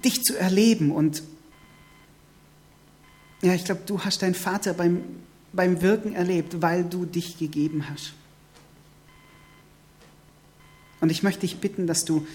dich 0.03 0.23
zu 0.23 0.37
erleben. 0.37 0.91
Und 0.91 1.23
ja, 3.41 3.53
ich 3.53 3.65
glaube, 3.65 3.81
du 3.85 4.01
hast 4.01 4.21
deinen 4.21 4.35
Vater 4.35 4.73
beim, 4.73 5.03
beim 5.53 5.81
Wirken 5.81 6.13
erlebt, 6.13 6.61
weil 6.61 6.83
du 6.83 7.05
dich 7.05 7.37
gegeben 7.37 7.89
hast. 7.89 8.13
Und 11.01 11.11
ich 11.11 11.21
möchte 11.21 11.41
dich 11.41 11.57
bitten, 11.57 11.85
dass 11.85 12.05
du 12.05 12.25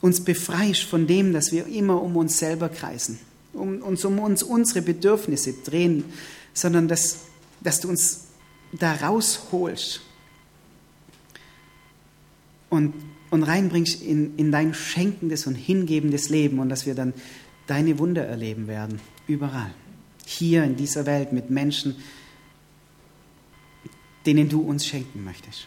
uns 0.00 0.24
befreist 0.24 0.84
von 0.84 1.06
dem, 1.06 1.32
dass 1.32 1.52
wir 1.52 1.66
immer 1.66 2.00
um 2.00 2.16
uns 2.16 2.38
selber 2.38 2.68
kreisen, 2.68 3.18
um 3.52 3.82
uns 3.82 4.04
um 4.04 4.18
uns 4.18 4.42
unsere 4.42 4.82
Bedürfnisse 4.82 5.52
drehen, 5.52 6.04
sondern 6.52 6.88
dass, 6.88 7.20
dass 7.64 7.80
du 7.80 7.88
uns 7.88 8.28
da 8.72 8.92
rausholst 8.92 10.00
und, 12.70 12.94
und 13.30 13.42
reinbringst 13.42 14.02
in, 14.02 14.36
in 14.36 14.52
dein 14.52 14.74
schenkendes 14.74 15.48
und 15.48 15.56
hingebendes 15.56 16.28
Leben 16.28 16.60
und 16.60 16.68
dass 16.68 16.86
wir 16.86 16.94
dann 16.94 17.12
deine 17.66 17.98
Wunder 17.98 18.24
erleben 18.24 18.68
werden, 18.68 19.00
überall. 19.26 19.74
Hier 20.26 20.64
in 20.64 20.76
dieser 20.76 21.06
Welt 21.06 21.32
mit 21.32 21.50
Menschen, 21.50 21.96
denen 24.26 24.48
du 24.48 24.60
uns 24.60 24.86
schenken 24.86 25.24
möchtest. 25.24 25.66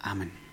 Amen. 0.00 0.45